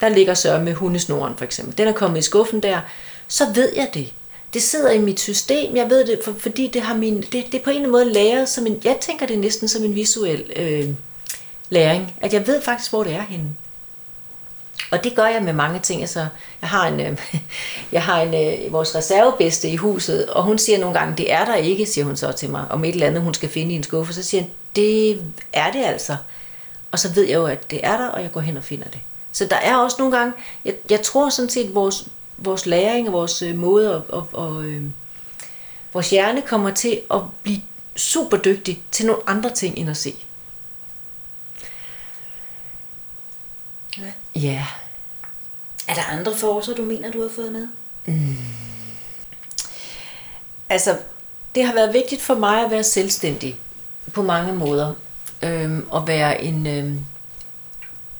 der 0.00 0.08
ligger 0.08 0.34
sørme 0.34 0.74
hundesnoren 0.74 1.36
for 1.36 1.44
eksempel. 1.44 1.78
Den 1.78 1.88
er 1.88 1.92
kommet 1.92 2.18
i 2.18 2.22
skuffen 2.22 2.60
der. 2.60 2.80
Så 3.28 3.46
ved 3.54 3.72
jeg 3.76 3.90
det. 3.94 4.12
Det 4.54 4.62
sidder 4.62 4.90
i 4.90 4.98
mit 4.98 5.20
system. 5.20 5.76
Jeg 5.76 5.90
ved 5.90 6.06
det, 6.06 6.20
for, 6.24 6.34
fordi 6.38 6.66
det 6.66 6.82
har 6.82 6.96
min, 6.96 7.20
det, 7.20 7.32
det 7.32 7.54
er 7.54 7.64
på 7.64 7.70
en 7.70 7.76
eller 7.76 7.88
anden 7.88 7.90
måde 7.90 8.12
læret 8.12 8.48
som 8.48 8.66
en, 8.66 8.80
jeg 8.84 8.96
tænker 9.00 9.26
det 9.26 9.38
næsten 9.38 9.68
som 9.68 9.84
en 9.84 9.94
visuel 9.94 10.52
øh, 10.56 10.88
læring. 11.70 12.14
At 12.20 12.32
jeg 12.32 12.46
ved 12.46 12.62
faktisk, 12.62 12.90
hvor 12.90 13.04
det 13.04 13.12
er 13.12 13.22
henne. 13.22 13.50
Og 14.90 15.04
det 15.04 15.14
gør 15.14 15.26
jeg 15.26 15.42
med 15.42 15.52
mange 15.52 15.80
ting. 15.80 16.00
Altså, 16.00 16.26
jeg 16.60 16.70
har 16.70 16.86
en, 16.86 17.00
øh, 17.00 17.18
jeg 17.92 18.02
har 18.02 18.20
en 18.20 18.34
øh, 18.34 18.72
vores 18.72 18.94
reservebedste 18.94 19.68
i 19.68 19.76
huset, 19.76 20.26
og 20.26 20.42
hun 20.42 20.58
siger 20.58 20.78
nogle 20.78 20.98
gange, 20.98 21.16
det 21.16 21.32
er 21.32 21.44
der 21.44 21.54
ikke, 21.54 21.86
siger 21.86 22.04
hun 22.04 22.16
så 22.16 22.32
til 22.32 22.50
mig, 22.50 22.64
om 22.70 22.84
et 22.84 22.94
eller 22.94 23.06
andet, 23.06 23.22
hun 23.22 23.34
skal 23.34 23.48
finde 23.48 23.72
i 23.72 23.76
en 23.76 23.82
skuffe. 23.82 24.12
Så 24.12 24.22
siger 24.22 24.42
hun, 24.42 24.50
det 24.76 25.22
er 25.52 25.72
det 25.72 25.84
altså. 25.84 26.16
Og 26.92 26.98
så 26.98 27.12
ved 27.14 27.24
jeg 27.24 27.34
jo, 27.34 27.46
at 27.46 27.70
det 27.70 27.80
er 27.82 27.96
der, 27.96 28.08
og 28.08 28.22
jeg 28.22 28.32
går 28.32 28.40
hen 28.40 28.56
og 28.56 28.64
finder 28.64 28.88
det. 28.88 29.00
Så 29.32 29.46
der 29.46 29.56
er 29.56 29.76
også 29.76 29.96
nogle 29.98 30.18
gange, 30.18 30.32
jeg, 30.64 30.74
jeg 30.90 31.02
tror 31.02 31.28
sådan 31.28 31.48
set, 31.48 31.74
vores, 31.74 32.08
vores 32.38 32.66
læring 32.66 33.06
og 33.06 33.12
vores 33.12 33.42
øh, 33.42 33.54
måde 33.54 33.96
og, 33.96 34.04
og, 34.08 34.28
og 34.32 34.64
øh, 34.64 34.82
vores 35.92 36.10
hjerne 36.10 36.42
kommer 36.42 36.70
til 36.70 37.00
at 37.10 37.20
blive 37.42 37.60
super 37.96 38.36
dygtig 38.36 38.82
til 38.90 39.06
nogle 39.06 39.22
andre 39.26 39.50
ting 39.50 39.78
end 39.78 39.90
at 39.90 39.96
se. 39.96 40.14
Ja. 43.98 44.12
Ja. 44.42 44.66
Er 45.88 45.94
der 45.94 46.02
andre 46.02 46.36
forser, 46.36 46.74
du 46.74 46.82
mener, 46.82 47.10
du 47.10 47.22
har 47.22 47.28
fået 47.28 47.52
med? 47.52 47.68
Mm. 48.06 48.36
Altså, 50.68 50.96
det 51.54 51.64
har 51.64 51.74
været 51.74 51.94
vigtigt 51.94 52.22
for 52.22 52.34
mig 52.34 52.64
at 52.64 52.70
være 52.70 52.84
selvstændig 52.84 53.56
på 54.12 54.22
mange 54.22 54.52
måder. 54.52 54.94
Øhm, 55.42 55.86
og 55.90 56.08
være 56.08 56.42
en, 56.42 56.66
øhm, 56.66 56.98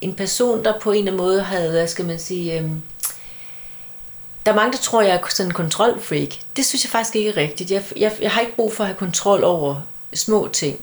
en 0.00 0.14
person, 0.14 0.64
der 0.64 0.78
på 0.78 0.92
en 0.92 0.98
eller 0.98 1.12
anden 1.12 1.26
måde 1.26 1.42
havde, 1.42 1.70
hvad 1.70 1.88
skal 1.88 2.04
man 2.04 2.18
sige, 2.18 2.58
øhm, 2.58 2.82
der 4.46 4.52
er 4.52 4.56
mange, 4.56 4.72
der 4.72 4.78
tror, 4.78 5.02
jeg 5.02 5.14
er 5.14 5.28
sådan 5.28 5.50
en 5.50 5.54
kontrolfreak. 5.54 6.28
Det 6.56 6.66
synes 6.66 6.84
jeg 6.84 6.90
faktisk 6.90 7.16
ikke 7.16 7.30
er 7.30 7.36
rigtigt. 7.36 7.70
Jeg, 7.70 7.84
jeg, 7.96 8.12
jeg 8.20 8.30
har 8.30 8.40
ikke 8.40 8.56
brug 8.56 8.72
for 8.72 8.84
at 8.84 8.88
have 8.88 8.98
kontrol 8.98 9.44
over 9.44 9.80
små 10.14 10.48
ting. 10.52 10.80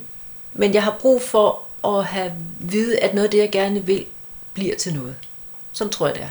Men 0.54 0.74
jeg 0.74 0.84
har 0.84 0.96
brug 1.00 1.22
for 1.22 1.64
at 1.86 2.06
have 2.06 2.34
vide, 2.60 3.00
at 3.00 3.14
noget 3.14 3.26
af 3.26 3.32
det, 3.32 3.38
jeg 3.38 3.52
gerne 3.52 3.86
vil, 3.86 4.06
bliver 4.54 4.76
til 4.76 4.94
noget. 4.94 5.16
Sådan 5.78 5.92
tror 5.92 6.08
jeg, 6.08 6.16
det 6.16 6.24
er. 6.24 6.30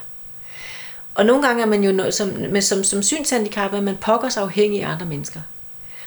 Og 1.15 1.27
nogle 1.27 1.47
gange 1.47 1.63
er 1.63 1.67
man 1.67 1.85
jo 1.85 1.93
noget, 1.93 2.15
som, 2.15 2.29
med, 2.29 2.61
som, 2.61 2.85
som 2.85 3.03
synshandicap, 3.03 3.75
at 3.75 3.83
man 3.83 3.97
pokker 3.97 4.29
sig 4.29 4.43
afhængig 4.43 4.83
af 4.83 4.89
andre 4.89 5.07
mennesker. 5.07 5.41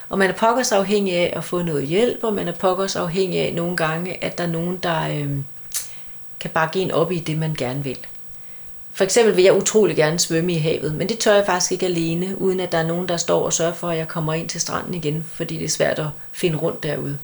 Og 0.08 0.18
man 0.18 0.30
er 0.30 0.34
pokker 0.34 0.72
afhængig 0.72 1.14
af 1.14 1.32
at 1.36 1.44
få 1.44 1.62
noget 1.62 1.86
hjælp, 1.86 2.24
og 2.24 2.34
man 2.34 2.48
er 2.48 2.52
pokker 2.52 2.96
afhængig 2.96 3.40
af 3.40 3.54
nogle 3.54 3.76
gange, 3.76 4.24
at 4.24 4.38
der 4.38 4.44
er 4.44 4.48
nogen, 4.48 4.76
der, 4.76 5.08
øh, 5.08 5.28
kan 6.40 6.50
bakke 6.50 6.80
en 6.80 6.90
op 6.90 7.12
i 7.12 7.18
det, 7.18 7.38
man 7.38 7.54
gerne 7.54 7.84
vil. 7.84 7.98
For 8.92 9.04
eksempel 9.04 9.36
vil 9.36 9.44
jeg 9.44 9.56
utrolig 9.56 9.96
gerne 9.96 10.18
svømme 10.18 10.52
i 10.52 10.58
havet, 10.58 10.94
men 10.94 11.08
det 11.08 11.18
tør 11.18 11.34
jeg 11.34 11.46
faktisk 11.46 11.72
ikke 11.72 11.86
alene, 11.86 12.40
uden 12.40 12.60
at 12.60 12.72
der 12.72 12.78
er 12.78 12.86
nogen, 12.86 13.08
der 13.08 13.16
står 13.16 13.44
og 13.44 13.52
sørger 13.52 13.72
for, 13.72 13.88
at 13.88 13.98
jeg 13.98 14.08
kommer 14.08 14.34
ind 14.34 14.48
til 14.48 14.60
stranden 14.60 14.94
igen, 14.94 15.24
fordi 15.32 15.56
det 15.56 15.64
er 15.64 15.68
svært 15.68 15.98
at 15.98 16.06
finde 16.32 16.58
rundt 16.58 16.82
derude. 16.82 17.18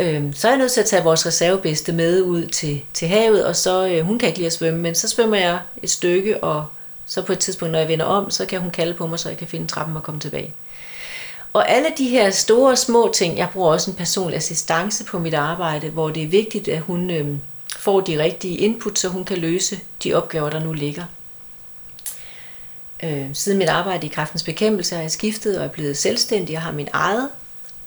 Øhm, 0.00 0.32
så 0.32 0.48
er 0.48 0.52
jeg 0.52 0.58
nødt 0.58 0.72
til 0.72 0.80
at 0.80 0.86
tage 0.86 1.04
vores 1.04 1.26
reservebedste 1.26 1.92
med 1.92 2.22
ud 2.22 2.46
til, 2.46 2.82
til 2.94 3.08
havet, 3.08 3.46
og 3.46 3.56
så, 3.56 3.86
øh, 3.86 4.00
hun 4.00 4.18
kan 4.18 4.28
ikke 4.28 4.38
lide 4.38 4.46
at 4.46 4.52
svømme, 4.52 4.80
men 4.80 4.94
så 4.94 5.08
svømmer 5.08 5.36
jeg 5.36 5.58
et 5.82 5.90
stykke, 5.90 6.44
og 6.44 6.66
så 7.06 7.22
på 7.22 7.32
et 7.32 7.38
tidspunkt, 7.38 7.72
når 7.72 7.78
jeg 7.78 7.88
vender 7.88 8.04
om, 8.04 8.30
så 8.30 8.46
kan 8.46 8.60
hun 8.60 8.70
kalde 8.70 8.94
på 8.94 9.06
mig, 9.06 9.18
så 9.18 9.28
jeg 9.28 9.38
kan 9.38 9.48
finde 9.48 9.66
trappen 9.66 9.96
og 9.96 10.02
komme 10.02 10.20
tilbage. 10.20 10.54
Og 11.52 11.70
alle 11.70 11.88
de 11.98 12.08
her 12.08 12.30
store 12.30 12.76
små 12.76 13.12
ting, 13.14 13.38
jeg 13.38 13.48
bruger 13.52 13.72
også 13.72 13.90
en 13.90 13.96
personlig 13.96 14.36
assistance 14.36 15.04
på 15.04 15.18
mit 15.18 15.34
arbejde, 15.34 15.88
hvor 15.88 16.10
det 16.10 16.22
er 16.22 16.28
vigtigt, 16.28 16.68
at 16.68 16.80
hun 16.80 17.10
øh, 17.10 17.26
får 17.76 18.00
de 18.00 18.22
rigtige 18.22 18.56
input, 18.56 18.98
så 18.98 19.08
hun 19.08 19.24
kan 19.24 19.38
løse 19.38 19.80
de 20.04 20.14
opgaver, 20.14 20.50
der 20.50 20.60
nu 20.60 20.72
ligger. 20.72 21.04
Øh, 23.02 23.26
siden 23.32 23.58
mit 23.58 23.68
arbejde 23.68 24.06
i 24.06 24.10
kraftens 24.10 24.42
bekæmpelse 24.42 24.94
har 24.94 25.02
jeg 25.02 25.10
skiftet 25.10 25.58
og 25.58 25.64
er 25.64 25.68
blevet 25.68 25.96
selvstændig. 25.96 26.52
Jeg 26.52 26.62
har 26.62 26.72
min 26.72 26.88
eget 26.92 27.28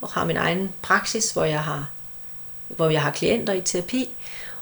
og 0.02 0.10
har 0.10 0.26
min 0.26 0.38
egen 0.38 0.70
praksis, 0.82 1.32
hvor 1.32 1.44
jeg 1.44 1.60
har, 1.60 1.90
hvor 2.68 2.90
jeg 2.90 3.02
har 3.02 3.12
klienter 3.12 3.54
i 3.54 3.62
terapi. 3.62 4.10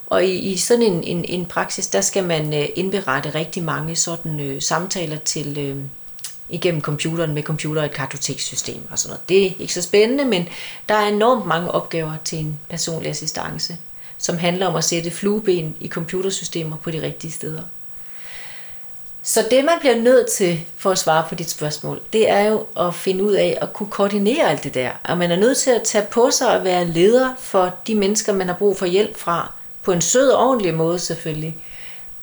Og 0.06 0.26
i, 0.26 0.40
i 0.40 0.58
sådan 0.58 0.84
en, 0.84 1.04
en, 1.04 1.26
en 1.26 1.46
praksis, 1.46 1.88
der 1.88 2.02
skal 2.02 2.24
man 2.24 2.54
øh, 2.54 2.66
indberette 2.76 3.36
rigtig 3.36 3.64
mange 3.64 3.96
sådan 3.96 4.40
øh, 4.40 4.62
samtaler 4.62 5.18
til 5.18 5.58
øh, 5.58 5.78
igennem 6.50 6.82
computeren 6.82 7.34
med 7.34 7.44
computer 7.44 7.82
og 7.82 7.86
et 7.86 7.94
kartotekssystem 7.94 8.82
og 8.92 9.00
sådan 9.00 9.10
noget. 9.10 9.30
Det 9.30 9.46
er 9.46 9.52
ikke 9.60 9.74
så 9.74 9.82
spændende, 9.82 10.26
men 10.26 10.48
der 10.90 10.96
er 10.96 11.08
enormt 11.08 11.46
mange 11.46 11.72
opgaver 11.72 12.14
til 12.26 12.40
en 12.40 12.60
personlig 12.70 13.10
assistance 13.10 13.78
som 14.22 14.38
handler 14.38 14.68
om 14.68 14.76
at 14.76 14.84
sætte 14.84 15.12
flueben 15.12 15.76
i 15.80 15.88
computersystemer 15.88 16.78
på 16.78 16.92
de 16.92 17.02
rigtige 17.02 17.32
steder. 17.32 17.62
Så 19.24 19.48
det, 19.52 19.66
man 19.66 19.80
bliver 19.80 19.96
nødt 19.96 20.32
til 20.32 20.66
for 20.78 20.92
at 20.92 20.98
svare 20.98 21.26
på 21.30 21.36
dit 21.36 21.50
spørgsmål, 21.50 22.00
det 22.14 22.30
er 22.30 22.42
jo 22.42 22.66
at 22.80 22.96
finde 22.96 23.24
ud 23.24 23.32
af 23.32 23.58
at 23.62 23.74
kunne 23.74 23.90
koordinere 23.90 24.50
alt 24.50 24.64
det 24.64 24.74
der. 24.74 24.92
Og 25.04 25.18
man 25.18 25.32
er 25.32 25.36
nødt 25.36 25.58
til 25.58 25.72
at 25.72 25.84
tage 25.84 26.06
på 26.12 26.32
sig 26.32 26.54
at 26.54 26.64
være 26.64 26.86
leder 26.86 27.30
for 27.38 27.74
de 27.88 27.96
mennesker, 27.96 28.34
man 28.34 28.48
har 28.48 28.56
brug 28.56 28.78
for 28.78 28.86
hjælp 28.86 29.18
fra, 29.18 29.52
på 29.84 29.92
en 29.92 30.02
sød 30.02 30.30
og 30.30 30.48
ordentlig 30.48 30.74
måde 30.74 31.00
selvfølgelig. 31.00 31.58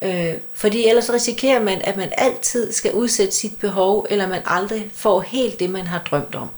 Øh, 0.03 0.35
fordi 0.55 0.89
ellers 0.89 1.13
risikerer 1.13 1.61
man, 1.61 1.83
at 1.83 1.97
man 1.97 2.13
altid 2.19 2.73
skal 2.73 2.93
udsætte 2.93 3.35
sit 3.35 3.59
behov, 3.61 4.07
eller 4.11 4.29
man 4.29 4.43
aldrig 4.47 4.91
får 4.95 5.21
helt 5.21 5.61
det, 5.61 5.71
man 5.71 5.87
har 5.87 6.03
drømt 6.11 6.35
om. 6.35 6.49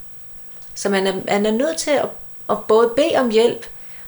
Så 0.74 0.88
man 0.88 1.06
er, 1.06 1.14
man 1.26 1.46
er 1.46 1.50
nødt 1.50 1.76
til 1.76 1.90
at, 1.90 2.08
at 2.50 2.56
både 2.68 2.90
bede 2.96 3.16
om 3.16 3.30
hjælp, 3.30 3.66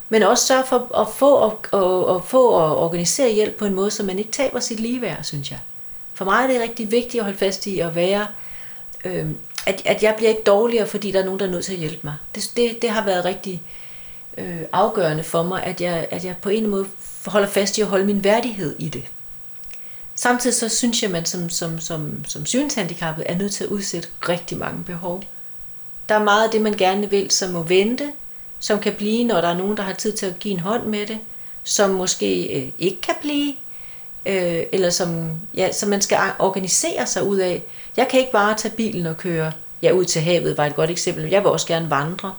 men 0.08 0.22
også 0.22 0.46
sørge 0.46 0.64
for 0.68 0.98
at 1.00 1.08
få 1.14 1.34
og, 1.34 1.60
og, 1.70 2.06
og 2.06 2.24
få 2.24 2.48
og 2.48 2.76
organisere 2.76 3.30
hjælp 3.30 3.56
på 3.56 3.64
en 3.64 3.74
måde, 3.74 3.90
så 3.90 4.02
man 4.02 4.18
ikke 4.18 4.32
taber 4.32 4.60
sit 4.60 4.80
ligeværd, 4.80 5.24
synes 5.24 5.50
jeg. 5.50 5.58
For 6.14 6.24
mig 6.24 6.42
er 6.42 6.46
det 6.46 6.60
rigtig 6.60 6.90
vigtigt 6.90 7.20
at 7.20 7.24
holde 7.24 7.38
fast 7.38 7.66
i 7.66 7.78
at 7.78 7.94
være, 7.94 8.26
øh, 9.04 9.26
at, 9.66 9.82
at 9.84 10.02
jeg 10.02 10.14
bliver 10.16 10.30
ikke 10.30 10.42
dårligere, 10.42 10.86
fordi 10.86 11.10
der 11.10 11.20
er 11.20 11.24
nogen, 11.24 11.40
der 11.40 11.46
er 11.46 11.50
nødt 11.50 11.64
til 11.64 11.72
at 11.72 11.78
hjælpe 11.78 12.00
mig. 12.02 12.14
Det, 12.34 12.52
det, 12.56 12.82
det 12.82 12.90
har 12.90 13.04
været 13.04 13.24
rigtig 13.24 13.62
øh, 14.38 14.60
afgørende 14.72 15.24
for 15.24 15.42
mig, 15.42 15.64
at 15.64 15.80
jeg, 15.80 16.06
at 16.10 16.24
jeg 16.24 16.36
på 16.42 16.48
en 16.48 16.66
måde 16.66 16.86
holder 17.26 17.48
fast 17.48 17.78
i 17.78 17.80
at 17.80 17.86
holde 17.86 18.06
min 18.06 18.24
værdighed 18.24 18.76
i 18.78 18.88
det. 18.88 19.04
Samtidig 20.14 20.56
så 20.56 20.68
synes 20.68 21.02
jeg, 21.02 21.08
at 21.08 21.12
man 21.12 21.24
som, 21.24 21.48
som, 21.48 21.78
som, 21.78 22.24
som 22.24 22.46
synshandicappet 22.46 23.24
er 23.28 23.34
nødt 23.34 23.52
til 23.52 23.64
at 23.64 23.70
udsætte 23.70 24.08
rigtig 24.28 24.58
mange 24.58 24.84
behov. 24.84 25.22
Der 26.08 26.14
er 26.14 26.22
meget 26.22 26.44
af 26.44 26.50
det, 26.50 26.60
man 26.60 26.72
gerne 26.72 27.10
vil, 27.10 27.30
som 27.30 27.50
må 27.50 27.62
vente, 27.62 28.12
som 28.58 28.80
kan 28.80 28.92
blive, 28.92 29.24
når 29.24 29.40
der 29.40 29.48
er 29.48 29.56
nogen, 29.56 29.76
der 29.76 29.82
har 29.82 29.92
tid 29.92 30.12
til 30.12 30.26
at 30.26 30.38
give 30.38 30.54
en 30.54 30.60
hånd 30.60 30.86
med 30.86 31.06
det, 31.06 31.18
som 31.64 31.90
måske 31.90 32.60
øh, 32.60 32.72
ikke 32.78 33.00
kan 33.00 33.14
blive, 33.20 33.54
øh, 34.26 34.62
eller 34.72 34.90
som, 34.90 35.30
ja, 35.54 35.72
som 35.72 35.88
man 35.88 36.02
skal 36.02 36.18
organisere 36.38 37.06
sig 37.06 37.22
ud 37.24 37.36
af. 37.36 37.62
Jeg 37.96 38.08
kan 38.08 38.20
ikke 38.20 38.32
bare 38.32 38.54
tage 38.54 38.74
bilen 38.76 39.06
og 39.06 39.16
køre 39.16 39.52
ja, 39.82 39.92
ud 39.92 40.04
til 40.04 40.22
havet, 40.22 40.56
var 40.56 40.66
et 40.66 40.76
godt 40.76 40.90
eksempel. 40.90 41.30
Jeg 41.30 41.42
vil 41.42 41.50
også 41.50 41.66
gerne 41.66 41.90
vandre. 41.90 42.34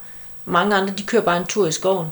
Mange 0.45 0.75
andre, 0.75 0.93
de 0.97 1.03
kører 1.03 1.23
bare 1.23 1.37
en 1.37 1.45
tur 1.45 1.67
i 1.67 1.71
skoven. 1.71 2.07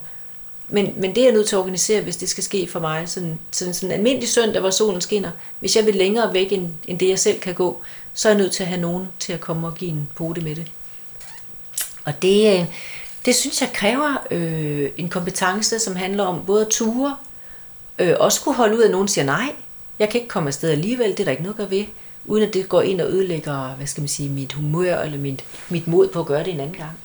Men, 0.69 0.93
men 0.97 1.15
det 1.15 1.21
er 1.21 1.25
jeg 1.25 1.33
nødt 1.33 1.47
til 1.47 1.55
at 1.55 1.59
organisere, 1.59 2.01
hvis 2.01 2.17
det 2.17 2.29
skal 2.29 2.43
ske 2.43 2.67
for 2.71 2.79
mig. 2.79 3.09
Sådan, 3.09 3.39
sådan, 3.51 3.73
sådan 3.73 3.89
en 3.89 3.97
almindelig 3.97 4.29
søndag, 4.29 4.59
hvor 4.61 4.69
solen 4.69 5.01
skinner. 5.01 5.31
Hvis 5.59 5.75
jeg 5.75 5.85
vil 5.85 5.95
længere 5.95 6.33
væk, 6.33 6.51
end, 6.51 6.69
end 6.87 6.99
det 6.99 7.09
jeg 7.09 7.19
selv 7.19 7.39
kan 7.39 7.53
gå, 7.53 7.81
så 8.13 8.29
er 8.29 8.33
jeg 8.33 8.41
nødt 8.41 8.51
til 8.51 8.63
at 8.63 8.69
have 8.69 8.81
nogen 8.81 9.07
til 9.19 9.33
at 9.33 9.41
komme 9.41 9.67
og 9.67 9.75
give 9.75 9.91
en 9.91 10.09
pote 10.15 10.41
med 10.41 10.55
det. 10.55 10.71
Og 12.05 12.21
det, 12.21 12.59
øh, 12.59 12.65
det 13.25 13.35
synes 13.35 13.61
jeg 13.61 13.69
kræver 13.73 14.27
øh, 14.31 14.89
en 14.97 15.09
kompetence, 15.09 15.79
som 15.79 15.95
handler 15.95 16.23
om 16.23 16.45
både 16.45 16.65
at 16.65 16.71
ture, 16.71 17.15
øh, 18.01 18.15
også 18.19 18.41
kunne 18.41 18.55
holde 18.55 18.77
ud, 18.77 18.83
at 18.83 18.91
nogen 18.91 19.07
siger 19.07 19.25
nej, 19.25 19.55
jeg 19.99 20.09
kan 20.09 20.21
ikke 20.21 20.29
komme 20.29 20.47
afsted 20.47 20.69
alligevel, 20.69 21.11
det 21.11 21.19
er 21.19 21.23
der 21.23 21.31
ikke 21.31 21.43
noget 21.43 21.59
at 21.59 21.71
ved, 21.71 21.85
uden 22.25 22.43
at 22.43 22.53
det 22.53 22.69
går 22.69 22.81
ind 22.81 23.01
og 23.01 23.07
ødelægger, 23.07 23.75
hvad 23.75 23.87
skal 23.87 24.01
man 24.01 24.07
sige, 24.07 24.29
mit 24.29 24.53
humør 24.53 24.99
eller 24.99 25.17
mit, 25.17 25.43
mit 25.69 25.87
mod 25.87 26.07
på 26.07 26.19
at 26.19 26.25
gøre 26.25 26.43
det 26.43 26.53
en 26.53 26.59
anden 26.59 26.77
gang. 26.77 26.99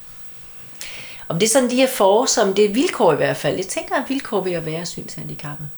Om 1.29 1.39
det 1.39 1.47
er 1.47 1.51
sådan 1.51 1.71
de 1.71 1.77
her 1.77 1.89
for, 1.89 2.27
som 2.27 2.55
det 2.55 2.65
er 2.65 2.69
vilkår 2.69 3.13
i 3.13 3.17
hvert 3.17 3.37
fald. 3.37 3.57
Jeg 3.57 3.67
tænker, 3.67 3.95
at 3.95 4.09
vilkår 4.09 4.41
ved 4.41 4.53
at 4.53 4.67
være 4.67 4.87
synshandicappet. 4.87 5.69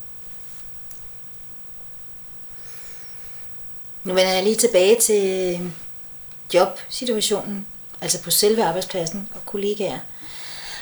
Nu 4.05 4.15
vender 4.15 4.33
jeg 4.33 4.43
lige 4.43 4.57
tilbage 4.57 5.01
til 5.01 5.61
jobsituationen, 6.55 7.67
altså 8.01 8.23
på 8.23 8.31
selve 8.31 8.65
arbejdspladsen 8.65 9.29
og 9.35 9.47
kollegaer. 9.47 9.99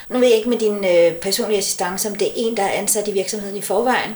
Nu 0.09 0.19
ved 0.19 0.27
jeg 0.27 0.37
ikke 0.37 0.49
med 0.49 0.59
din 0.59 0.85
øh, 0.85 1.13
personlige 1.21 1.57
assistance, 1.57 2.09
om 2.09 2.15
det 2.15 2.27
er 2.27 2.31
en, 2.35 2.57
der 2.57 2.63
er 2.63 2.71
ansat 2.71 3.07
i 3.07 3.11
virksomheden 3.11 3.57
i 3.57 3.61
forvejen. 3.61 4.15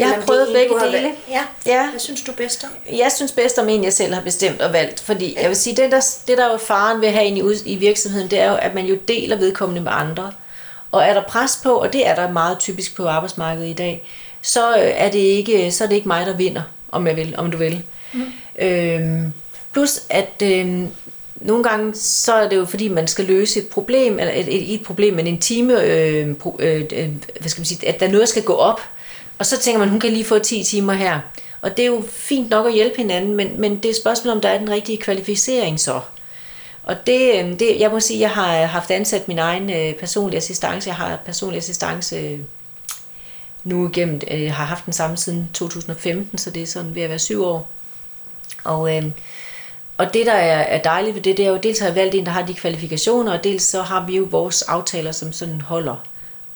Jeg 0.00 0.08
har 0.08 0.22
prøvet 0.26 0.48
en, 0.48 0.54
begge 0.54 0.74
dele. 0.74 0.98
Har, 0.98 1.16
ja. 1.30 1.42
ja. 1.66 1.90
Hvad 1.90 2.00
synes 2.00 2.22
du 2.22 2.32
bedst 2.32 2.64
om? 2.64 2.96
Jeg 2.98 3.12
synes 3.16 3.32
bedst 3.32 3.58
om 3.58 3.68
en, 3.68 3.84
jeg 3.84 3.92
selv 3.92 4.14
har 4.14 4.22
bestemt 4.22 4.62
og 4.62 4.72
valgt. 4.72 5.00
Fordi 5.00 5.32
ja. 5.32 5.40
jeg 5.40 5.48
vil 5.48 5.56
sige, 5.56 5.76
det 5.76 5.92
der, 5.92 6.00
det 6.28 6.38
der 6.38 6.46
er 6.46 6.52
jo 6.52 6.58
faren 6.58 7.00
ved 7.00 7.08
at 7.08 7.14
have 7.14 7.26
en 7.26 7.36
i, 7.36 7.42
i 7.64 7.76
virksomheden, 7.76 8.30
det 8.30 8.38
er 8.38 8.50
jo, 8.50 8.56
at 8.56 8.74
man 8.74 8.86
jo 8.86 8.98
deler 9.08 9.36
vedkommende 9.36 9.82
med 9.82 9.92
andre. 9.94 10.32
Og 10.92 11.02
er 11.02 11.14
der 11.14 11.22
pres 11.22 11.60
på, 11.62 11.72
og 11.72 11.92
det 11.92 12.06
er 12.06 12.14
der 12.14 12.30
meget 12.30 12.58
typisk 12.58 12.96
på 12.96 13.08
arbejdsmarkedet 13.08 13.68
i 13.68 13.72
dag, 13.72 14.04
så 14.42 14.70
øh, 14.70 14.92
er 14.96 15.10
det 15.10 15.18
ikke, 15.18 15.72
så 15.72 15.84
er 15.84 15.88
det 15.88 15.96
ikke 15.96 16.08
mig, 16.08 16.26
der 16.26 16.36
vinder, 16.36 16.62
om 16.90 17.06
jeg 17.06 17.16
vil, 17.16 17.34
om 17.38 17.50
du 17.50 17.56
vil. 17.56 17.82
Mm. 18.12 18.32
Øhm, 18.58 19.32
plus 19.72 20.02
at 20.08 20.42
øhm, 20.42 20.88
nogle 21.40 21.64
gange 21.64 21.94
så 21.94 22.34
er 22.34 22.48
det 22.48 22.56
jo 22.56 22.64
fordi 22.64 22.88
man 22.88 23.08
skal 23.08 23.24
løse 23.24 23.60
et 23.60 23.68
problem 23.68 24.18
eller 24.18 24.32
et, 24.32 24.54
et, 24.54 24.74
et 24.74 24.82
problem 24.82 25.14
men 25.14 25.26
en 25.26 25.38
time 25.38 25.82
øh, 25.82 26.28
øh, 26.58 26.84
øh, 26.92 27.08
hvad 27.40 27.48
skal 27.48 27.60
man 27.60 27.66
sige 27.66 27.88
at 27.88 28.00
der 28.00 28.08
noget 28.08 28.28
skal 28.28 28.42
gå 28.42 28.54
op 28.54 28.80
og 29.40 29.46
så 29.46 29.58
tænker 29.58 29.78
man 29.78 29.88
hun 29.88 30.00
kan 30.00 30.12
lige 30.12 30.24
få 30.24 30.38
10 30.38 30.64
timer 30.64 30.92
her. 30.92 31.20
Og 31.62 31.76
det 31.76 31.82
er 31.82 31.86
jo 31.86 32.04
fint 32.10 32.50
nok 32.50 32.66
at 32.66 32.72
hjælpe 32.72 32.96
hinanden 32.96 33.34
men, 33.34 33.60
men 33.60 33.76
det 33.76 33.84
er 33.84 33.90
et 33.90 33.96
spørgsmål 33.96 34.34
om 34.34 34.40
der 34.40 34.48
er 34.48 34.58
den 34.58 34.70
rigtige 34.70 34.98
kvalificering 34.98 35.80
så. 35.80 36.00
Og 36.82 37.06
det, 37.06 37.40
øhm, 37.40 37.58
det 37.58 37.80
jeg 37.80 37.90
må 37.90 38.00
sige 38.00 38.20
jeg 38.20 38.30
har 38.30 38.62
øh, 38.62 38.68
haft 38.68 38.90
ansat 38.90 39.28
min 39.28 39.38
egen 39.38 39.70
øh, 39.70 39.94
personlige 39.94 40.36
assistance. 40.36 40.88
Jeg 40.88 40.96
har 40.96 41.18
personlig 41.24 41.58
assistance 41.58 42.16
øh, 42.16 42.38
nu 43.64 43.88
igennem 43.88 44.20
øh, 44.30 44.52
har 44.52 44.64
haft 44.64 44.84
den 44.84 44.92
samme 44.92 45.16
siden 45.16 45.48
2015 45.54 46.38
så 46.38 46.50
det 46.50 46.62
er 46.62 46.66
sådan 46.66 46.94
ved 46.94 47.02
at 47.02 47.10
være 47.10 47.18
syv 47.18 47.44
år. 47.44 47.70
Og 48.64 48.96
øh, 48.96 49.04
og 49.96 50.14
det, 50.14 50.26
der 50.26 50.32
er, 50.32 50.60
er 50.60 50.82
dejligt 50.82 51.14
ved 51.14 51.22
det, 51.22 51.36
det 51.36 51.46
er 51.46 51.50
jo, 51.50 51.56
dels 51.56 51.78
har 51.78 51.86
jeg 51.86 51.96
valgt 51.96 52.14
en, 52.14 52.26
der 52.26 52.32
har 52.32 52.46
de 52.46 52.54
kvalifikationer, 52.54 53.32
og 53.32 53.44
dels 53.44 53.62
så 53.62 53.82
har 53.82 54.06
vi 54.06 54.16
jo 54.16 54.26
vores 54.30 54.62
aftaler, 54.62 55.12
som 55.12 55.32
sådan 55.32 55.60
holder. 55.60 56.04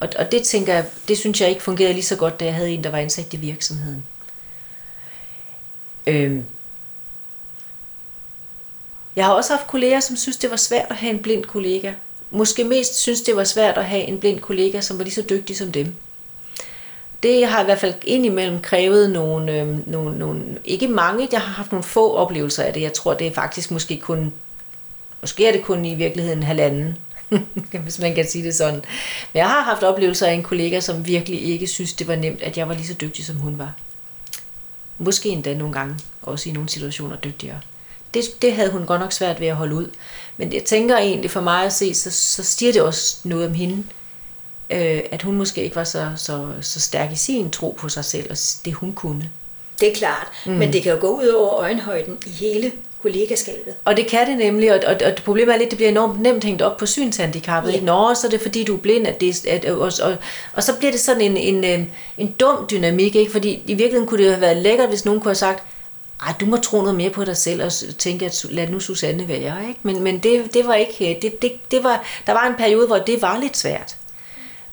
Og, 0.04 0.12
og 0.18 0.32
det 0.32 0.42
tænker 0.42 0.74
jeg, 0.74 0.84
det 1.08 1.18
synes 1.18 1.40
jeg 1.40 1.48
ikke 1.48 1.62
fungerede 1.62 1.94
lige 1.94 2.04
så 2.04 2.16
godt, 2.16 2.40
da 2.40 2.44
jeg 2.44 2.54
havde 2.54 2.70
en, 2.70 2.84
der 2.84 2.90
var 2.90 2.98
ansat 2.98 3.32
i 3.32 3.36
virksomheden. 3.36 4.02
Øhm. 6.06 6.44
Jeg 9.16 9.24
har 9.24 9.32
også 9.32 9.52
haft 9.52 9.66
kolleger, 9.66 10.00
som 10.00 10.16
synes, 10.16 10.36
det 10.36 10.50
var 10.50 10.56
svært 10.56 10.86
at 10.90 10.96
have 10.96 11.12
en 11.12 11.22
blind 11.22 11.44
kollega. 11.44 11.92
Måske 12.30 12.64
mest 12.64 12.94
synes, 12.94 13.22
det 13.22 13.36
var 13.36 13.44
svært 13.44 13.78
at 13.78 13.84
have 13.84 14.02
en 14.02 14.20
blind 14.20 14.40
kollega, 14.40 14.80
som 14.80 14.98
var 14.98 15.04
lige 15.04 15.14
så 15.14 15.24
dygtig 15.28 15.56
som 15.56 15.72
dem 15.72 15.94
det 17.24 17.46
har 17.46 17.62
i 17.62 17.64
hvert 17.64 17.78
fald 17.78 17.94
indimellem 18.02 18.60
krævet 18.60 19.10
nogle, 19.10 19.52
øh, 19.52 19.88
nogle, 19.88 20.18
nogle, 20.18 20.42
ikke 20.64 20.88
mange, 20.88 21.28
jeg 21.32 21.40
har 21.40 21.52
haft 21.52 21.72
nogle 21.72 21.82
få 21.82 22.14
oplevelser 22.14 22.62
af 22.62 22.72
det. 22.72 22.80
Jeg 22.80 22.92
tror, 22.92 23.14
det 23.14 23.26
er 23.26 23.32
faktisk 23.32 23.70
måske 23.70 24.00
kun, 24.00 24.32
måske 25.20 25.46
er 25.46 25.52
det 25.52 25.62
kun 25.62 25.84
i 25.84 25.94
virkeligheden 25.94 26.42
halvanden, 26.42 26.98
hvis 27.84 27.98
man 27.98 28.14
kan 28.14 28.28
sige 28.28 28.44
det 28.44 28.54
sådan. 28.54 28.74
Men 29.32 29.38
jeg 29.38 29.48
har 29.48 29.62
haft 29.62 29.82
oplevelser 29.82 30.26
af 30.26 30.32
en 30.32 30.42
kollega, 30.42 30.80
som 30.80 31.06
virkelig 31.06 31.42
ikke 31.42 31.66
synes, 31.66 31.92
det 31.92 32.08
var 32.08 32.16
nemt, 32.16 32.42
at 32.42 32.58
jeg 32.58 32.68
var 32.68 32.74
lige 32.74 32.86
så 32.86 32.94
dygtig, 32.94 33.24
som 33.24 33.36
hun 33.36 33.58
var. 33.58 33.72
Måske 34.98 35.28
endda 35.28 35.54
nogle 35.54 35.74
gange, 35.74 35.96
også 36.22 36.48
i 36.48 36.52
nogle 36.52 36.68
situationer 36.68 37.16
dygtigere. 37.16 37.60
Det, 38.14 38.42
det 38.42 38.52
havde 38.52 38.70
hun 38.70 38.86
godt 38.86 39.00
nok 39.00 39.12
svært 39.12 39.40
ved 39.40 39.46
at 39.46 39.56
holde 39.56 39.74
ud. 39.74 39.90
Men 40.36 40.52
jeg 40.52 40.64
tænker 40.64 40.96
egentlig 40.96 41.30
for 41.30 41.40
mig 41.40 41.64
at 41.64 41.72
se, 41.72 41.94
så, 41.94 42.10
så 42.10 42.44
stiger 42.44 42.72
det 42.72 42.82
også 42.82 43.18
noget 43.24 43.46
om 43.46 43.54
hende, 43.54 43.84
øh, 44.70 45.00
at 45.10 45.22
hun 45.22 45.34
måske 45.34 45.64
ikke 45.64 45.76
var 45.76 45.84
så, 45.84 46.12
så, 46.16 46.52
så 46.60 46.80
stærk 46.80 47.12
i 47.12 47.16
sin 47.16 47.50
tro 47.50 47.76
på 47.78 47.88
sig 47.88 48.04
selv 48.04 48.30
og 48.30 48.36
det 48.64 48.74
hun 48.74 48.92
kunne. 48.92 49.30
Det 49.80 49.88
er 49.88 49.94
klart, 49.94 50.26
mm. 50.46 50.52
men 50.52 50.72
det 50.72 50.82
kan 50.82 50.92
jo 50.92 50.98
gå 51.00 51.08
ud 51.08 51.28
over 51.28 51.54
øjenhøjden 51.54 52.18
i 52.26 52.30
hele 52.30 52.72
kollegaskabet. 53.04 53.74
Og 53.84 53.96
det 53.96 54.06
kan 54.06 54.26
det 54.26 54.38
nemlig, 54.38 54.72
og, 54.72 54.80
og, 54.86 54.96
og 55.06 55.12
problemet 55.24 55.54
er 55.54 55.58
lidt, 55.58 55.66
at 55.66 55.70
det 55.70 55.78
bliver 55.78 55.90
enormt 55.90 56.20
nemt 56.20 56.44
hængt 56.44 56.62
op 56.62 56.76
på 56.76 56.86
synshandicappet. 56.86 57.72
Ja. 57.72 57.80
Nå, 57.80 58.14
så 58.14 58.26
er 58.26 58.30
det 58.30 58.40
fordi, 58.40 58.64
du 58.64 58.74
er 58.74 58.80
blind, 58.80 59.06
at 59.06 59.20
det, 59.20 59.46
at, 59.46 59.64
og, 59.64 59.92
og, 60.02 60.16
og 60.52 60.62
så 60.62 60.76
bliver 60.78 60.92
det 60.92 61.00
sådan 61.00 61.20
en, 61.20 61.36
en, 61.36 61.64
en, 61.64 61.90
en 62.18 62.34
dum 62.40 62.66
dynamik, 62.70 63.16
ikke? 63.16 63.32
fordi 63.32 63.50
i 63.50 63.74
virkeligheden 63.74 64.06
kunne 64.06 64.22
det 64.22 64.30
have 64.30 64.40
været 64.40 64.56
lækkert, 64.56 64.88
hvis 64.88 65.04
nogen 65.04 65.20
kunne 65.20 65.28
have 65.28 65.34
sagt, 65.34 65.62
ej, 66.22 66.34
du 66.40 66.46
må 66.46 66.56
tro 66.56 66.80
noget 66.80 66.94
mere 66.94 67.10
på 67.10 67.24
dig 67.24 67.36
selv 67.36 67.64
og 67.64 67.72
tænke, 67.98 68.26
at 68.26 68.46
lad 68.50 68.68
nu 68.68 68.80
Susanne 68.80 69.28
være. 69.28 69.68
Ikke? 69.68 69.80
Men, 69.82 70.02
men 70.02 70.18
det, 70.18 70.54
det 70.54 70.66
var 70.66 70.74
ikke, 70.74 71.18
det, 71.22 71.42
det, 71.42 71.52
det 71.70 71.84
var, 71.84 72.04
der 72.26 72.32
var 72.32 72.46
en 72.46 72.54
periode, 72.54 72.86
hvor 72.86 72.98
det 72.98 73.22
var 73.22 73.38
lidt 73.38 73.56
svært. 73.56 73.96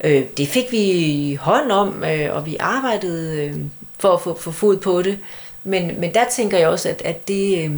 Øh, 0.03 0.23
det 0.37 0.47
fik 0.47 0.71
vi 0.71 1.37
hånd 1.41 1.71
om, 1.71 2.03
øh, 2.03 2.35
og 2.35 2.45
vi 2.45 2.57
arbejdede 2.59 3.45
øh, 3.45 3.55
for 3.99 4.13
at 4.13 4.21
få, 4.21 4.37
få 4.39 4.51
fod 4.51 4.77
på 4.77 5.01
det. 5.01 5.19
Men, 5.63 5.99
men 5.99 6.13
der 6.13 6.23
tænker 6.31 6.57
jeg 6.57 6.67
også, 6.67 6.89
at, 6.89 7.01
at 7.05 7.27
det, 7.27 7.65
øh, 7.65 7.71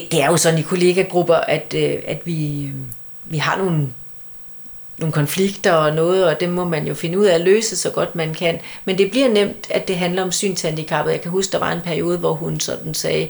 det, 0.00 0.12
det 0.12 0.22
er 0.22 0.26
jo 0.26 0.36
sådan 0.36 0.58
i 0.58 0.62
kollegagrupper, 0.62 1.34
at, 1.34 1.74
øh, 1.76 1.98
at 2.06 2.22
vi, 2.24 2.64
øh, 2.64 2.72
vi 3.24 3.38
har 3.38 3.58
nogle, 3.58 3.88
nogle 4.98 5.12
konflikter 5.12 5.72
og 5.72 5.94
noget, 5.94 6.26
og 6.26 6.40
det 6.40 6.48
må 6.48 6.64
man 6.64 6.86
jo 6.86 6.94
finde 6.94 7.18
ud 7.18 7.24
af 7.24 7.34
at 7.34 7.40
løse 7.40 7.76
så 7.76 7.90
godt 7.90 8.14
man 8.14 8.34
kan. 8.34 8.60
Men 8.84 8.98
det 8.98 9.10
bliver 9.10 9.28
nemt, 9.28 9.66
at 9.70 9.88
det 9.88 9.96
handler 9.96 10.22
om 10.22 10.32
synshandicappet. 10.32 11.12
Jeg 11.12 11.20
kan 11.20 11.30
huske, 11.30 11.52
der 11.52 11.58
var 11.58 11.72
en 11.72 11.80
periode, 11.80 12.18
hvor 12.18 12.32
hun 12.32 12.60
sådan 12.60 12.94
sagde, 12.94 13.28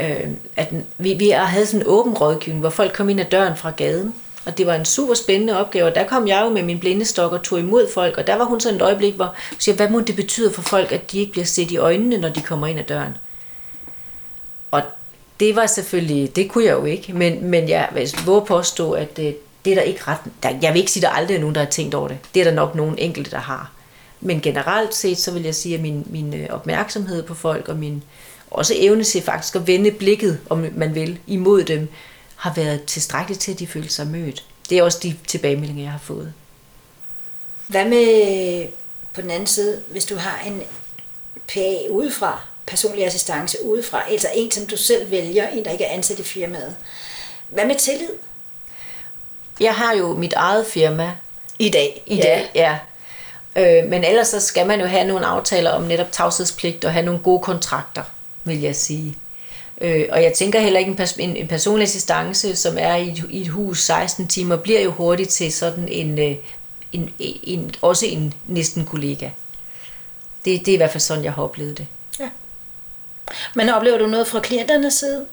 øh, 0.00 0.26
at 0.56 0.68
vi, 0.98 1.14
vi 1.14 1.30
havde 1.30 1.66
sådan 1.66 1.80
en 1.80 1.86
åben 1.86 2.14
rådgivning, 2.14 2.60
hvor 2.60 2.70
folk 2.70 2.92
kom 2.92 3.08
ind 3.08 3.20
ad 3.20 3.24
døren 3.24 3.56
fra 3.56 3.70
gaden, 3.70 4.14
og 4.46 4.58
det 4.58 4.66
var 4.66 4.74
en 4.74 4.84
super 4.84 5.14
spændende 5.14 5.58
opgave, 5.60 5.86
og 5.86 5.94
der 5.94 6.04
kom 6.04 6.28
jeg 6.28 6.42
jo 6.44 6.50
med 6.50 6.62
min 6.62 6.80
blindestok 6.80 7.32
og 7.32 7.42
tog 7.42 7.58
imod 7.58 7.92
folk, 7.94 8.18
og 8.18 8.26
der 8.26 8.36
var 8.36 8.44
hun 8.44 8.60
sådan 8.60 8.76
et 8.76 8.82
øjeblik, 8.82 9.14
hvor 9.14 9.24
hun 9.24 9.60
siger, 9.60 9.74
hvad 9.76 9.88
må 9.88 10.00
det 10.00 10.16
betyde 10.16 10.52
for 10.52 10.62
folk, 10.62 10.92
at 10.92 11.12
de 11.12 11.18
ikke 11.18 11.32
bliver 11.32 11.44
set 11.44 11.70
i 11.70 11.76
øjnene, 11.76 12.16
når 12.16 12.28
de 12.28 12.40
kommer 12.40 12.66
ind 12.66 12.78
ad 12.78 12.84
døren? 12.84 13.14
Det 15.44 15.56
var 15.56 15.66
selvfølgelig, 15.66 16.36
det 16.36 16.50
kunne 16.50 16.64
jeg 16.64 16.72
jo 16.72 16.84
ikke, 16.84 17.12
men, 17.12 17.44
men 17.44 17.68
jeg 17.68 17.88
vil 17.94 18.14
våge 18.26 18.46
påstå, 18.46 18.92
at 18.92 19.16
det, 19.16 19.36
det 19.64 19.70
er 19.70 19.74
der 19.74 19.82
ikke 19.82 20.00
ret, 20.06 20.18
der, 20.42 20.58
jeg 20.62 20.72
vil 20.72 20.80
ikke 20.80 20.92
sige, 20.92 21.06
at 21.06 21.10
der 21.10 21.16
aldrig 21.16 21.34
er 21.34 21.40
nogen, 21.40 21.54
der 21.54 21.60
har 21.60 21.70
tænkt 21.70 21.94
over 21.94 22.08
det. 22.08 22.18
Det 22.34 22.40
er 22.40 22.44
der 22.44 22.52
nok 22.52 22.74
nogen 22.74 22.98
enkelte, 22.98 23.30
der 23.30 23.38
har. 23.38 23.72
Men 24.20 24.40
generelt 24.40 24.94
set, 24.94 25.18
så 25.18 25.30
vil 25.30 25.42
jeg 25.42 25.54
sige, 25.54 25.74
at 25.74 25.80
min, 25.80 26.06
min 26.10 26.34
øh, 26.34 26.46
opmærksomhed 26.50 27.22
på 27.22 27.34
folk, 27.34 27.68
og 27.68 27.76
min 27.76 28.02
også 28.50 28.74
evne 28.76 29.04
til 29.04 29.22
faktisk 29.22 29.56
at 29.56 29.66
vende 29.66 29.90
blikket, 29.90 30.40
om 30.50 30.66
man 30.74 30.94
vil, 30.94 31.18
imod 31.26 31.64
dem, 31.64 31.88
har 32.36 32.54
været 32.54 32.84
tilstrækkeligt 32.84 33.40
til, 33.40 33.52
at 33.52 33.58
de 33.58 33.66
føler 33.66 33.88
sig 33.88 34.06
mødt. 34.06 34.44
Det 34.70 34.78
er 34.78 34.82
også 34.82 34.98
de 35.02 35.16
tilbagemeldinger, 35.26 35.82
jeg 35.82 35.92
har 35.92 35.98
fået. 35.98 36.32
Hvad 37.66 37.84
med 37.84 38.66
på 39.14 39.20
den 39.20 39.30
anden 39.30 39.46
side, 39.46 39.80
hvis 39.90 40.04
du 40.04 40.16
har 40.16 40.42
en 40.46 40.62
PA 41.48 41.76
udefra, 41.90 42.53
personlig 42.66 43.06
assistance 43.06 43.64
udefra, 43.64 44.10
altså 44.10 44.28
en, 44.34 44.50
som 44.50 44.66
du 44.66 44.76
selv 44.76 45.10
vælger, 45.10 45.48
en, 45.48 45.64
der 45.64 45.70
ikke 45.70 45.84
er 45.84 45.94
ansat 45.94 46.18
i 46.18 46.22
firmaet. 46.22 46.76
Hvad 47.48 47.66
med 47.66 47.74
tillid? 47.74 48.10
Jeg 49.60 49.74
har 49.74 49.94
jo 49.94 50.16
mit 50.16 50.32
eget 50.32 50.66
firma. 50.66 51.12
I 51.58 51.68
dag? 51.68 52.02
I 52.06 52.16
dag, 52.16 52.50
ja. 52.54 52.78
ja. 53.56 53.82
Øh, 53.82 53.90
men 53.90 54.04
ellers 54.04 54.28
så 54.28 54.40
skal 54.40 54.66
man 54.66 54.80
jo 54.80 54.86
have 54.86 55.04
nogle 55.04 55.26
aftaler 55.26 55.70
om 55.70 55.82
netop 55.82 56.12
tavshedspligt 56.12 56.84
og 56.84 56.92
have 56.92 57.04
nogle 57.04 57.20
gode 57.20 57.40
kontrakter, 57.40 58.02
vil 58.44 58.60
jeg 58.60 58.76
sige. 58.76 59.16
Øh, 59.80 60.04
og 60.10 60.22
jeg 60.22 60.32
tænker 60.32 60.60
heller 60.60 60.78
ikke, 60.78 60.90
en, 60.90 61.00
pers- 61.00 61.16
en, 61.18 61.36
en 61.36 61.48
personlig 61.48 61.82
assistance, 61.82 62.56
som 62.56 62.76
er 62.78 62.94
i 62.94 63.08
et, 63.08 63.24
i 63.30 63.40
et 63.40 63.48
hus 63.48 63.82
16 63.82 64.28
timer, 64.28 64.56
bliver 64.56 64.80
jo 64.80 64.90
hurtigt 64.90 65.30
til 65.30 65.52
sådan 65.52 65.88
en, 65.88 66.18
øh, 66.18 66.36
en, 66.92 67.10
en, 67.18 67.40
en 67.42 67.74
også 67.82 68.06
en 68.06 68.34
næsten 68.46 68.84
kollega. 68.84 69.28
Det, 70.44 70.66
det 70.66 70.68
er 70.68 70.72
i 70.72 70.76
hvert 70.76 70.90
fald 70.90 71.00
sådan, 71.00 71.24
jeg 71.24 71.32
har 71.32 71.42
oplevet 71.42 71.78
det. 71.78 71.86
Men 73.54 73.68
oplever 73.68 73.98
du 73.98 74.06
noget 74.06 74.26
fra 74.26 74.40
klienternes 74.40 74.94
side? 74.94 75.26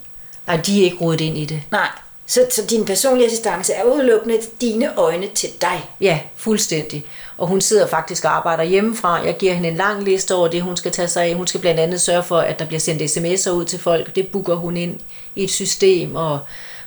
Nej, 0.47 0.55
de 0.55 0.79
er 0.79 0.83
ikke 0.83 0.97
rodet 1.01 1.21
ind 1.21 1.37
i 1.37 1.45
det. 1.45 1.61
Nej, 1.71 1.87
så, 2.25 2.45
så 2.51 2.65
din 2.69 2.85
personlige 2.85 3.27
assistance 3.27 3.73
er 3.73 3.83
udelukkende 3.83 4.37
dine 4.61 4.97
øjne 4.97 5.27
til 5.27 5.49
dig? 5.61 5.89
Ja, 6.01 6.19
fuldstændig. 6.35 7.05
Og 7.37 7.47
hun 7.47 7.61
sidder 7.61 7.87
faktisk 7.87 8.25
og 8.25 8.35
arbejder 8.35 8.63
hjemmefra. 8.63 9.25
Jeg 9.25 9.37
giver 9.37 9.53
hende 9.53 9.69
en 9.69 9.75
lang 9.75 10.03
liste 10.03 10.35
over 10.35 10.47
det, 10.47 10.61
hun 10.61 10.77
skal 10.77 10.91
tage 10.91 11.07
sig 11.07 11.23
af. 11.23 11.35
Hun 11.35 11.47
skal 11.47 11.61
blandt 11.61 11.79
andet 11.79 12.01
sørge 12.01 12.23
for, 12.23 12.37
at 12.37 12.59
der 12.59 12.65
bliver 12.65 12.79
sendt 12.79 13.01
sms'er 13.01 13.49
ud 13.51 13.65
til 13.65 13.79
folk. 13.79 14.15
Det 14.15 14.27
booker 14.27 14.55
hun 14.55 14.77
ind 14.77 14.99
i 15.35 15.43
et 15.43 15.51
system, 15.51 16.15
og 16.15 16.39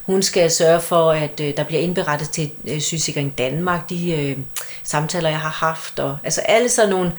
Hun 0.07 0.23
skal 0.23 0.51
sørge 0.51 0.81
for, 0.81 1.13
at 1.13 1.41
øh, 1.41 1.57
der 1.57 1.65
bliver 1.65 1.83
indberettet 1.83 2.31
til 2.31 2.51
øh, 2.69 2.81
Sygesikring 2.81 3.39
Danmark, 3.39 3.91
de 3.91 4.13
øh, 4.13 4.39
samtaler, 4.83 5.29
jeg 5.29 5.41
har 5.41 5.67
haft. 5.67 5.99
Og, 5.99 6.19
altså 6.25 6.41
alle 6.41 6.69
sådan 6.69 6.91
nogle 6.91 7.13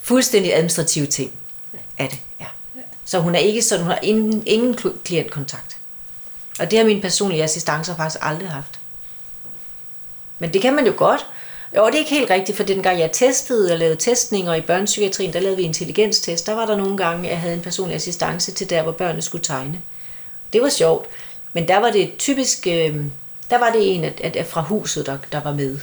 fuldstændig 0.00 0.54
administrative 0.54 1.06
ting 1.06 1.30
af 1.98 2.08
det. 2.08 2.18
Ja. 2.40 2.46
Så 3.08 3.18
hun 3.18 3.34
er 3.34 3.38
ikke 3.38 3.62
sådan, 3.62 3.84
hun 3.84 3.92
har 3.92 3.98
ingen, 4.02 4.42
ingen 4.46 4.78
klientkontakt. 5.04 5.76
Og 6.58 6.70
det 6.70 6.78
har 6.78 6.86
min 6.86 7.00
personlige 7.00 7.42
assistancer 7.42 7.96
faktisk 7.96 8.18
aldrig 8.22 8.48
haft. 8.48 8.80
Men 10.38 10.52
det 10.52 10.62
kan 10.62 10.74
man 10.74 10.86
jo 10.86 10.92
godt. 10.96 11.26
Jo, 11.76 11.86
det 11.86 11.94
er 11.94 11.98
ikke 11.98 12.10
helt 12.10 12.30
rigtigt, 12.30 12.56
for 12.56 12.64
den 12.64 12.82
gang 12.82 12.98
jeg 12.98 13.12
testede 13.12 13.72
og 13.72 13.78
lavede 13.78 13.96
testninger 13.96 14.54
i 14.54 14.60
børnepsykiatrien, 14.60 15.32
der 15.32 15.40
lavede 15.40 15.56
vi 15.56 15.62
intelligenstest. 15.62 16.46
Der 16.46 16.52
var 16.52 16.66
der 16.66 16.76
nogle 16.76 16.96
gange, 16.96 17.28
jeg 17.28 17.40
havde 17.40 17.54
en 17.54 17.62
personlig 17.62 17.94
assistance 17.94 18.52
til 18.52 18.70
der, 18.70 18.82
hvor 18.82 18.92
børnene 18.92 19.22
skulle 19.22 19.44
tegne. 19.44 19.80
Det 20.52 20.62
var 20.62 20.68
sjovt. 20.68 21.06
Men 21.52 21.68
der 21.68 21.78
var 21.78 21.90
det 21.90 22.12
typisk, 22.18 22.66
øh, 22.66 22.96
der 23.50 23.58
var 23.58 23.72
det 23.72 23.94
en 23.94 24.04
at, 24.04 24.20
at 24.36 24.46
fra 24.46 24.60
huset, 24.60 25.06
der, 25.06 25.18
der 25.32 25.40
var 25.40 25.52
med. 25.52 25.78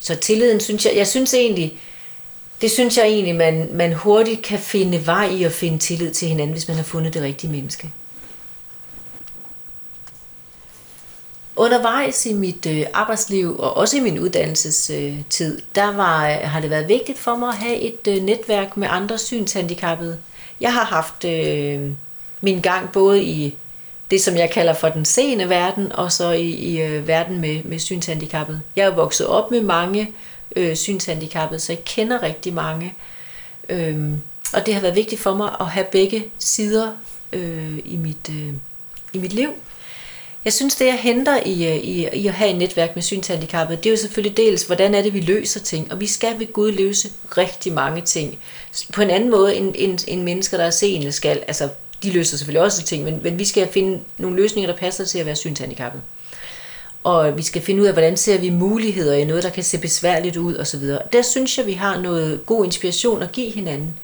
Så 0.00 0.14
tilliden, 0.14 0.60
synes 0.60 0.86
jeg, 0.86 0.96
jeg 0.96 1.06
synes 1.06 1.34
egentlig, 1.34 1.80
det 2.62 2.70
synes 2.70 2.96
jeg 2.96 3.06
egentlig, 3.06 3.34
man, 3.34 3.68
man 3.72 3.92
hurtigt 3.92 4.42
kan 4.42 4.58
finde 4.58 5.06
vej 5.06 5.28
i 5.28 5.44
at 5.44 5.52
finde 5.52 5.78
tillid 5.78 6.10
til 6.10 6.28
hinanden, 6.28 6.52
hvis 6.52 6.68
man 6.68 6.76
har 6.76 6.84
fundet 6.84 7.14
det 7.14 7.22
rigtige 7.22 7.50
menneske. 7.50 7.90
Undervejs 11.56 12.26
i 12.26 12.32
mit 12.32 12.66
øh, 12.66 12.86
arbejdsliv 12.94 13.58
og 13.58 13.76
også 13.76 13.96
i 13.96 14.00
min 14.00 14.18
uddannelsestid, 14.18 15.58
der 15.74 15.96
var, 15.96 16.28
har 16.28 16.60
det 16.60 16.70
været 16.70 16.88
vigtigt 16.88 17.18
for 17.18 17.36
mig 17.36 17.48
at 17.48 17.56
have 17.56 17.76
et 17.76 18.08
øh, 18.08 18.22
netværk 18.22 18.76
med 18.76 18.88
andre 18.90 19.18
synshandicappede. 19.18 20.18
Jeg 20.60 20.72
har 20.72 20.84
haft 20.84 21.24
øh, 21.24 21.90
min 22.40 22.60
gang 22.60 22.92
både 22.92 23.22
i 23.22 23.56
det, 24.10 24.20
som 24.20 24.36
jeg 24.36 24.50
kalder 24.50 24.74
for 24.74 24.88
den 24.88 25.04
seende 25.04 25.48
verden, 25.48 25.92
og 25.92 26.12
så 26.12 26.30
i, 26.30 26.48
i 26.50 26.82
øh, 26.82 27.08
verden 27.08 27.40
med, 27.40 27.64
med 27.64 27.78
synshandicappede. 27.78 28.60
Jeg 28.76 28.86
er 28.86 28.94
vokset 28.94 29.26
op 29.26 29.50
med 29.50 29.60
mange 29.60 30.14
øh, 30.56 30.76
synshandicappede, 30.76 31.60
så 31.60 31.72
jeg 31.72 31.84
kender 31.84 32.22
rigtig 32.22 32.54
mange. 32.54 32.94
Øhm, 33.68 34.20
og 34.52 34.66
det 34.66 34.74
har 34.74 34.80
været 34.80 34.96
vigtigt 34.96 35.20
for 35.20 35.34
mig 35.34 35.56
at 35.60 35.66
have 35.66 35.86
begge 35.92 36.24
sider 36.38 36.92
øh, 37.32 37.78
i, 37.84 37.96
mit, 37.96 38.30
øh, 38.30 38.52
i 39.12 39.18
mit 39.18 39.32
liv. 39.32 39.48
Jeg 40.44 40.52
synes, 40.52 40.74
det 40.74 40.86
jeg 40.86 40.98
henter 40.98 41.40
i, 41.46 41.66
øh, 41.66 41.76
i, 41.76 42.08
i 42.12 42.26
at 42.26 42.34
have 42.34 42.50
et 42.50 42.56
netværk 42.56 42.94
med 42.94 43.02
synshandicappede, 43.02 43.78
det 43.78 43.86
er 43.86 43.90
jo 43.90 43.96
selvfølgelig 43.96 44.36
dels, 44.36 44.62
hvordan 44.62 44.94
er 44.94 45.02
det, 45.02 45.14
vi 45.14 45.20
løser 45.20 45.60
ting. 45.60 45.92
Og 45.92 46.00
vi 46.00 46.06
skal 46.06 46.38
ved 46.38 46.52
Gud 46.52 46.72
løse 46.72 47.08
rigtig 47.36 47.72
mange 47.72 48.02
ting. 48.02 48.38
På 48.92 49.02
en 49.02 49.10
anden 49.10 49.30
måde, 49.30 49.56
end, 49.56 49.74
end, 49.78 49.98
end 50.08 50.22
mennesker, 50.22 50.56
der 50.56 50.64
er 50.64 50.70
seende 50.70 51.12
skal. 51.12 51.42
Altså, 51.46 51.68
de 52.02 52.10
løser 52.10 52.36
selvfølgelig 52.36 52.62
også 52.62 52.82
ting, 52.82 53.04
men, 53.04 53.20
men 53.22 53.38
vi 53.38 53.44
skal 53.44 53.68
finde 53.72 54.00
nogle 54.18 54.36
løsninger, 54.36 54.70
der 54.72 54.78
passer 54.78 55.04
til 55.04 55.18
at 55.18 55.26
være 55.26 55.36
synshandicappet. 55.36 56.02
Og 57.04 57.36
vi 57.36 57.42
skal 57.42 57.62
finde 57.62 57.82
ud 57.82 57.86
af, 57.86 57.92
hvordan 57.92 58.16
ser 58.16 58.38
vi 58.38 58.50
muligheder 58.50 59.14
i 59.14 59.24
noget, 59.24 59.42
der 59.42 59.50
kan 59.50 59.64
se 59.64 59.78
besværligt 59.78 60.36
ud 60.36 60.56
osv. 60.56 60.82
Der 61.12 61.22
synes 61.22 61.58
jeg, 61.58 61.66
vi 61.66 61.72
har 61.72 62.00
noget 62.00 62.46
god 62.46 62.64
inspiration 62.64 63.22
at 63.22 63.32
give 63.32 63.50
hinanden. 63.50 63.98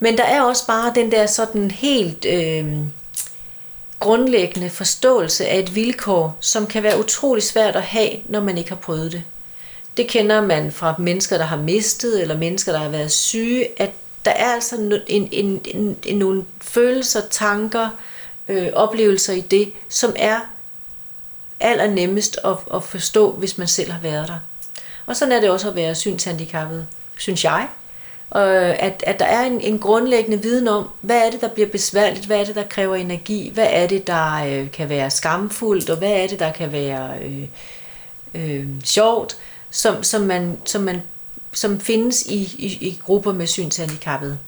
Men 0.00 0.18
der 0.18 0.24
er 0.24 0.42
også 0.42 0.66
bare 0.66 0.92
den 0.94 1.12
der 1.12 1.26
sådan 1.26 1.70
helt 1.70 2.24
øh, 2.24 2.66
grundlæggende 3.98 4.70
forståelse 4.70 5.46
af 5.46 5.58
et 5.58 5.74
vilkår, 5.74 6.36
som 6.40 6.66
kan 6.66 6.82
være 6.82 6.98
utrolig 6.98 7.42
svært 7.42 7.76
at 7.76 7.82
have, 7.82 8.10
når 8.28 8.40
man 8.40 8.58
ikke 8.58 8.70
har 8.70 8.76
prøvet 8.76 9.12
det. 9.12 9.22
Det 9.96 10.08
kender 10.08 10.40
man 10.40 10.72
fra 10.72 10.94
mennesker, 10.98 11.38
der 11.38 11.44
har 11.44 11.56
mistet, 11.56 12.22
eller 12.22 12.38
mennesker, 12.38 12.72
der 12.72 12.78
har 12.78 12.88
været 12.88 13.12
syge, 13.12 13.82
at 13.82 13.90
der 14.24 14.30
er 14.30 14.52
altså 14.52 14.76
en, 15.06 15.28
en, 15.32 15.60
en, 15.64 15.96
en, 16.06 16.18
nogle 16.18 16.44
følelser, 16.60 17.20
tanker, 17.30 17.88
øh, 18.48 18.68
oplevelser 18.72 19.32
i 19.32 19.40
det, 19.40 19.72
som 19.88 20.12
er 20.16 20.40
allernemmest 21.60 22.38
at, 22.44 22.56
at 22.74 22.82
forstå, 22.82 23.32
hvis 23.32 23.58
man 23.58 23.68
selv 23.68 23.90
har 23.92 24.00
været 24.00 24.28
der. 24.28 24.38
Og 25.06 25.16
sådan 25.16 25.32
er 25.32 25.40
det 25.40 25.50
også 25.50 25.68
at 25.68 25.76
være 25.76 25.94
synshandicappet, 25.94 26.86
synes 27.18 27.44
jeg. 27.44 27.68
Og 28.30 28.48
øh, 28.48 28.76
at, 28.78 29.04
at 29.06 29.18
der 29.18 29.24
er 29.24 29.44
en, 29.44 29.60
en 29.60 29.78
grundlæggende 29.78 30.42
viden 30.42 30.68
om, 30.68 30.88
hvad 31.00 31.26
er 31.26 31.30
det, 31.30 31.40
der 31.40 31.48
bliver 31.48 31.68
besværligt, 31.68 32.26
hvad 32.26 32.40
er 32.40 32.44
det, 32.44 32.54
der 32.54 32.62
kræver 32.62 32.96
energi, 32.96 33.50
hvad 33.54 33.66
er 33.70 33.86
det, 33.86 34.06
der 34.06 34.44
øh, 34.46 34.70
kan 34.70 34.88
være 34.88 35.10
skamfuldt, 35.10 35.90
og 35.90 35.96
hvad 35.96 36.12
er 36.12 36.26
det, 36.26 36.38
der 36.38 36.52
kan 36.52 36.72
være 36.72 37.10
øh, 37.22 37.44
øh, 38.34 38.66
sjovt, 38.84 39.36
som, 39.70 40.02
som, 40.02 40.22
man, 40.22 40.58
som, 40.64 40.82
man, 40.82 41.02
som 41.52 41.80
findes 41.80 42.22
i, 42.22 42.54
i, 42.58 42.66
i 42.88 43.00
grupper 43.04 43.32
med 43.32 43.46
synshandicappede. 43.46 44.38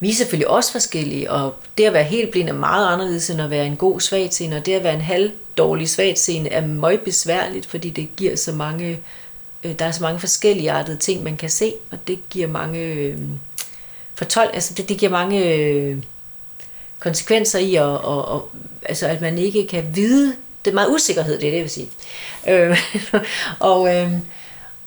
Vi 0.00 0.10
er 0.10 0.14
selvfølgelig 0.14 0.48
også 0.48 0.72
forskellige, 0.72 1.30
og 1.30 1.54
det 1.78 1.84
at 1.84 1.92
være 1.92 2.04
helt 2.04 2.30
blind 2.30 2.48
er 2.48 2.52
meget 2.52 2.92
anderledes 2.92 3.30
end 3.30 3.42
at 3.42 3.50
være 3.50 3.66
en 3.66 3.76
god 3.76 4.00
svagtseende, 4.00 4.56
og 4.56 4.66
det 4.66 4.72
at 4.72 4.84
være 4.84 4.94
en 4.94 5.00
halv 5.00 5.30
dårlig 5.56 5.88
svagtseende 5.88 6.50
er 6.50 6.66
meget 6.66 7.00
besværligt, 7.00 7.66
fordi 7.66 7.90
det 7.90 8.08
giver 8.16 8.36
så 8.36 8.52
mange, 8.52 9.00
øh, 9.64 9.78
der 9.78 9.84
er 9.84 9.90
så 9.90 10.02
mange 10.02 10.20
forskellige 10.20 10.70
artede 10.70 10.96
ting, 10.96 11.22
man 11.22 11.36
kan 11.36 11.50
se, 11.50 11.74
og 11.90 11.98
det 12.06 12.18
giver 12.30 12.48
mange 12.48 12.80
øh, 12.80 13.18
fortol, 14.14 14.50
altså 14.52 14.74
det, 14.74 14.88
det 14.88 14.98
giver 14.98 15.12
mange 15.12 15.54
øh, 15.54 15.96
konsekvenser 16.98 17.58
i, 17.58 17.74
og, 17.74 18.04
og, 18.04 18.24
og, 18.24 18.50
altså 18.82 19.06
at 19.06 19.20
man 19.20 19.38
ikke 19.38 19.66
kan 19.66 19.84
vide, 19.94 20.36
det 20.64 20.70
er 20.70 20.74
meget 20.74 20.94
usikkerhed, 20.94 21.38
det 21.38 21.46
er 21.46 21.50
det, 21.50 21.56
jeg 21.56 21.62
vil 21.62 21.70
sige. 21.70 21.88
Øh, 22.48 22.78
og, 23.70 23.96
øh, 23.96 24.12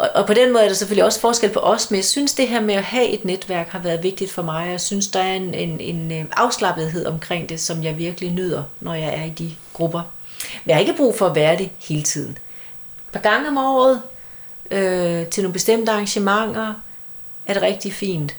og, 0.01 0.09
og 0.13 0.27
på 0.27 0.33
den 0.33 0.53
måde 0.53 0.63
er 0.63 0.67
der 0.67 0.75
selvfølgelig 0.75 1.05
også 1.05 1.19
forskel 1.19 1.49
på 1.49 1.59
os, 1.59 1.91
men 1.91 1.95
jeg 1.95 2.05
synes, 2.05 2.33
det 2.33 2.47
her 2.47 2.61
med 2.61 2.75
at 2.75 2.83
have 2.83 3.07
et 3.07 3.25
netværk 3.25 3.67
har 3.67 3.79
været 3.79 4.03
vigtigt 4.03 4.31
for 4.31 4.41
mig. 4.41 4.71
Jeg 4.71 4.81
synes, 4.81 5.07
der 5.07 5.19
er 5.19 5.33
en, 5.33 5.53
en, 5.53 5.79
en 5.79 6.11
øh, 6.11 6.25
afslappethed 6.31 7.05
omkring 7.05 7.49
det, 7.49 7.59
som 7.59 7.83
jeg 7.83 7.97
virkelig 7.97 8.31
nyder, 8.31 8.63
når 8.79 8.93
jeg 8.93 9.15
er 9.15 9.23
i 9.23 9.29
de 9.29 9.51
grupper. 9.73 10.01
Men 10.41 10.69
jeg 10.69 10.75
har 10.75 10.79
ikke 10.79 10.97
brug 10.97 11.17
for 11.17 11.25
at 11.25 11.35
være 11.35 11.57
det 11.57 11.69
hele 11.79 12.03
tiden. 12.03 12.31
Et 12.31 13.11
par 13.11 13.19
gange 13.19 13.47
om 13.47 13.57
året, 13.57 14.01
øh, 14.71 15.27
til 15.27 15.43
nogle 15.43 15.53
bestemte 15.53 15.91
arrangementer, 15.91 16.73
er 17.45 17.53
det 17.53 17.61
rigtig 17.61 17.93
fint. 17.93 18.35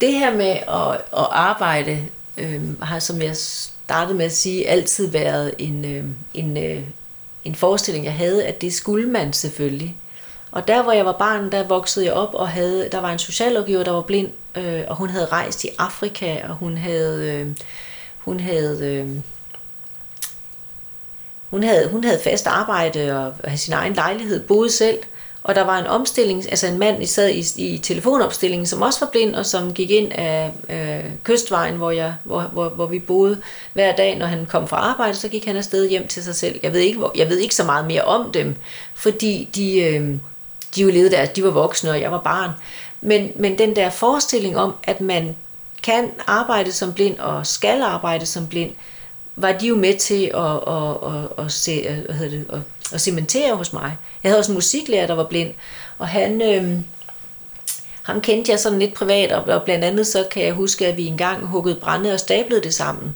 Det 0.00 0.12
her 0.12 0.34
med 0.34 0.50
at, 0.50 0.92
at 0.92 1.26
arbejde, 1.30 2.06
øh, 2.38 2.82
har 2.82 2.98
som 2.98 3.22
jeg 3.22 3.36
startede 3.36 4.16
med 4.18 4.24
at 4.24 4.32
sige, 4.32 4.68
altid 4.68 5.10
været 5.10 5.54
en, 5.58 5.84
øh, 5.84 6.04
en, 6.34 6.56
øh, 6.56 6.82
en 7.44 7.54
forestilling, 7.54 8.04
jeg 8.04 8.14
havde, 8.14 8.44
at 8.44 8.60
det 8.60 8.74
skulle 8.74 9.08
man 9.08 9.32
selvfølgelig. 9.32 9.96
Og 10.50 10.68
der, 10.68 10.82
hvor 10.82 10.92
jeg 10.92 11.06
var 11.06 11.12
barn, 11.12 11.52
der 11.52 11.62
voksede 11.62 12.06
jeg 12.06 12.14
op 12.14 12.34
og 12.34 12.48
havde, 12.48 12.88
der 12.92 13.00
var 13.00 13.12
en 13.12 13.18
socialrådgiver, 13.18 13.84
der 13.84 13.90
var 13.90 14.02
blind, 14.02 14.28
øh, 14.54 14.82
og 14.88 14.96
hun 14.96 15.10
havde 15.10 15.26
rejst 15.26 15.64
i 15.64 15.68
Afrika, 15.78 16.36
og 16.48 16.54
hun 16.54 16.76
havde, 16.76 17.32
øh, 17.32 17.46
hun 18.18 18.40
havde, 18.40 18.86
øh, 18.86 19.08
hun 21.50 21.62
havde, 21.62 21.88
hun 21.88 22.04
havde 22.04 22.20
fast 22.24 22.46
arbejde 22.46 23.18
og 23.18 23.34
havde 23.44 23.58
sin 23.58 23.72
egen 23.72 23.94
lejlighed, 23.94 24.40
boede 24.40 24.70
selv, 24.70 24.98
og 25.42 25.54
der 25.54 25.62
var 25.62 25.78
en 25.78 25.86
omstilling, 25.86 26.50
altså 26.50 26.66
en 26.66 26.78
mand 26.78 27.06
sad 27.06 27.30
i, 27.30 27.72
i 27.74 27.78
telefonopstillingen, 27.78 28.66
som 28.66 28.82
også 28.82 29.00
var 29.00 29.10
blind, 29.10 29.34
og 29.34 29.46
som 29.46 29.74
gik 29.74 29.90
ind 29.90 30.12
af 30.12 30.52
øh, 30.68 31.10
kystvejen, 31.24 31.74
hvor, 31.74 31.90
jeg, 31.90 32.14
hvor, 32.24 32.42
hvor, 32.42 32.68
hvor 32.68 32.86
vi 32.86 32.98
boede 32.98 33.40
hver 33.72 33.96
dag, 33.96 34.18
når 34.18 34.26
han 34.26 34.46
kom 34.46 34.68
fra 34.68 34.76
arbejde, 34.76 35.14
så 35.14 35.28
gik 35.28 35.44
han 35.44 35.56
afsted 35.56 35.88
hjem 35.88 36.06
til 36.06 36.22
sig 36.24 36.34
selv. 36.34 36.60
Jeg 36.62 36.72
ved 36.72 36.80
ikke, 36.80 36.98
hvor, 36.98 37.12
jeg 37.16 37.28
ved 37.28 37.38
ikke 37.38 37.54
så 37.54 37.64
meget 37.64 37.86
mere 37.86 38.02
om 38.02 38.32
dem, 38.32 38.56
fordi 38.94 39.48
de, 39.54 39.80
øh, 39.80 40.14
de 40.78 40.82
jo 40.82 40.90
levede 40.90 41.10
der, 41.10 41.26
de 41.26 41.44
var 41.44 41.50
voksne, 41.50 41.90
og 41.90 42.00
jeg 42.00 42.12
var 42.12 42.18
barn. 42.20 42.50
Men, 43.00 43.30
men 43.36 43.58
den 43.58 43.76
der 43.76 43.90
forestilling 43.90 44.56
om, 44.58 44.74
at 44.84 45.00
man 45.00 45.36
kan 45.82 46.10
arbejde 46.26 46.72
som 46.72 46.92
blind 46.92 47.18
og 47.18 47.46
skal 47.46 47.82
arbejde 47.82 48.26
som 48.26 48.46
blind, 48.46 48.70
var 49.36 49.52
de 49.52 49.66
jo 49.66 49.76
med 49.76 49.98
til 49.98 50.24
at, 50.34 50.74
at, 50.74 51.14
at, 51.14 51.44
at, 51.44 51.52
se, 51.52 52.02
hvad 52.06 52.14
hedder 52.14 52.38
det, 52.38 52.46
at, 52.52 52.60
at 52.92 53.00
cementere 53.00 53.56
hos 53.56 53.72
mig. 53.72 53.96
Jeg 54.22 54.30
havde 54.30 54.38
også 54.38 54.52
en 54.52 54.56
musiklærer, 54.56 55.06
der 55.06 55.14
var 55.14 55.24
blind, 55.24 55.54
og 55.98 56.08
han, 56.08 56.42
øh, 56.42 56.78
ham 58.02 58.20
kendte 58.20 58.52
jeg 58.52 58.60
sådan 58.60 58.78
lidt 58.78 58.94
privat, 58.94 59.32
og, 59.32 59.54
og 59.54 59.62
blandt 59.62 59.84
andet 59.84 60.06
så 60.06 60.26
kan 60.30 60.44
jeg 60.44 60.52
huske, 60.52 60.86
at 60.86 60.96
vi 60.96 61.06
engang 61.06 61.46
huggede 61.46 61.74
brænde 61.74 62.12
og 62.12 62.20
stablede 62.20 62.62
det 62.62 62.74
sammen. 62.74 63.14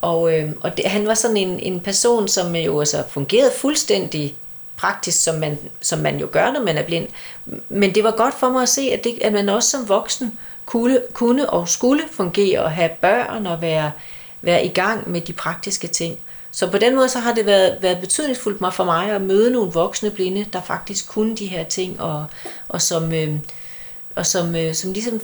Og, 0.00 0.38
øh, 0.38 0.52
og 0.60 0.76
det, 0.76 0.84
han 0.86 1.06
var 1.06 1.14
sådan 1.14 1.36
en, 1.36 1.60
en 1.60 1.80
person, 1.80 2.28
som 2.28 2.56
jo 2.56 2.80
altså 2.80 3.02
fungerede 3.08 3.52
fuldstændig 3.56 4.36
praktisk, 4.76 5.22
som 5.22 5.34
man, 5.34 5.58
som 5.80 5.98
man 5.98 6.18
jo 6.18 6.28
gør, 6.32 6.52
når 6.52 6.62
man 6.62 6.78
er 6.78 6.82
blind. 6.82 7.08
Men 7.68 7.94
det 7.94 8.04
var 8.04 8.10
godt 8.10 8.34
for 8.34 8.48
mig 8.48 8.62
at 8.62 8.68
se, 8.68 8.82
at, 8.92 9.04
det, 9.04 9.18
at 9.22 9.32
man 9.32 9.48
også 9.48 9.70
som 9.70 9.88
voksen 9.88 10.38
kunne, 10.66 11.00
kunne 11.12 11.50
og 11.50 11.68
skulle 11.68 12.02
fungere 12.12 12.62
og 12.62 12.70
have 12.70 12.90
børn 13.00 13.46
og 13.46 13.62
være, 13.62 13.92
være 14.42 14.64
i 14.64 14.68
gang 14.68 15.10
med 15.10 15.20
de 15.20 15.32
praktiske 15.32 15.86
ting. 15.88 16.18
Så 16.50 16.70
på 16.70 16.78
den 16.78 16.94
måde 16.96 17.08
så 17.08 17.18
har 17.18 17.32
det 17.32 17.46
været, 17.46 17.76
været 17.80 18.00
betydningsfuldt 18.00 18.74
for 18.74 18.84
mig 18.84 19.10
at 19.10 19.22
møde 19.22 19.50
nogle 19.50 19.72
voksne 19.72 20.10
blinde, 20.10 20.46
der 20.52 20.62
faktisk 20.62 21.08
kunne 21.08 21.36
de 21.36 21.46
her 21.46 21.64
ting, 21.64 22.00
og, 22.00 22.26
og 22.68 22.82
som, 22.82 23.12
øh, 23.12 23.34
og 24.14 24.26
som, 24.26 24.54
øh, 24.54 24.74
som 24.74 24.92
ligesom 24.92 25.20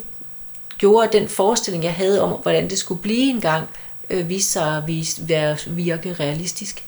gjorde 0.79 1.19
den 1.19 1.29
forestilling, 1.29 1.85
jeg 1.85 1.95
havde 1.95 2.23
om, 2.23 2.31
hvordan 2.31 2.71
det 2.71 2.79
skulle 2.79 3.03
blive 3.03 3.31
engang, 3.31 3.69
øh, 4.11 4.29
vise 4.29 4.51
sig 4.51 4.77
at 4.77 5.67
virke 5.67 6.17
realistisk. 6.21 6.85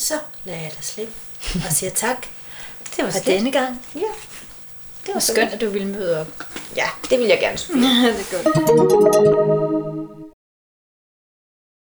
Så 0.00 0.14
lader 0.44 0.60
jeg 0.60 0.72
dig 0.76 0.84
slippe 0.84 1.12
og 1.54 1.72
siger 1.72 1.90
tak 1.90 2.26
det 2.96 3.04
var 3.04 3.10
for 3.10 3.18
denne 3.18 3.52
gang. 3.52 3.82
Ja. 3.94 4.00
Det 5.06 5.14
var 5.14 5.20
skønt, 5.20 5.52
at 5.52 5.60
du 5.60 5.70
ville 5.70 5.88
møde 5.88 6.20
op. 6.20 6.26
Ja, 6.76 6.88
det 7.10 7.18
vil 7.18 7.26
jeg 7.26 7.38
gerne 7.40 7.56
det 8.16 8.26
er 8.32 8.42
godt. 8.42 10.26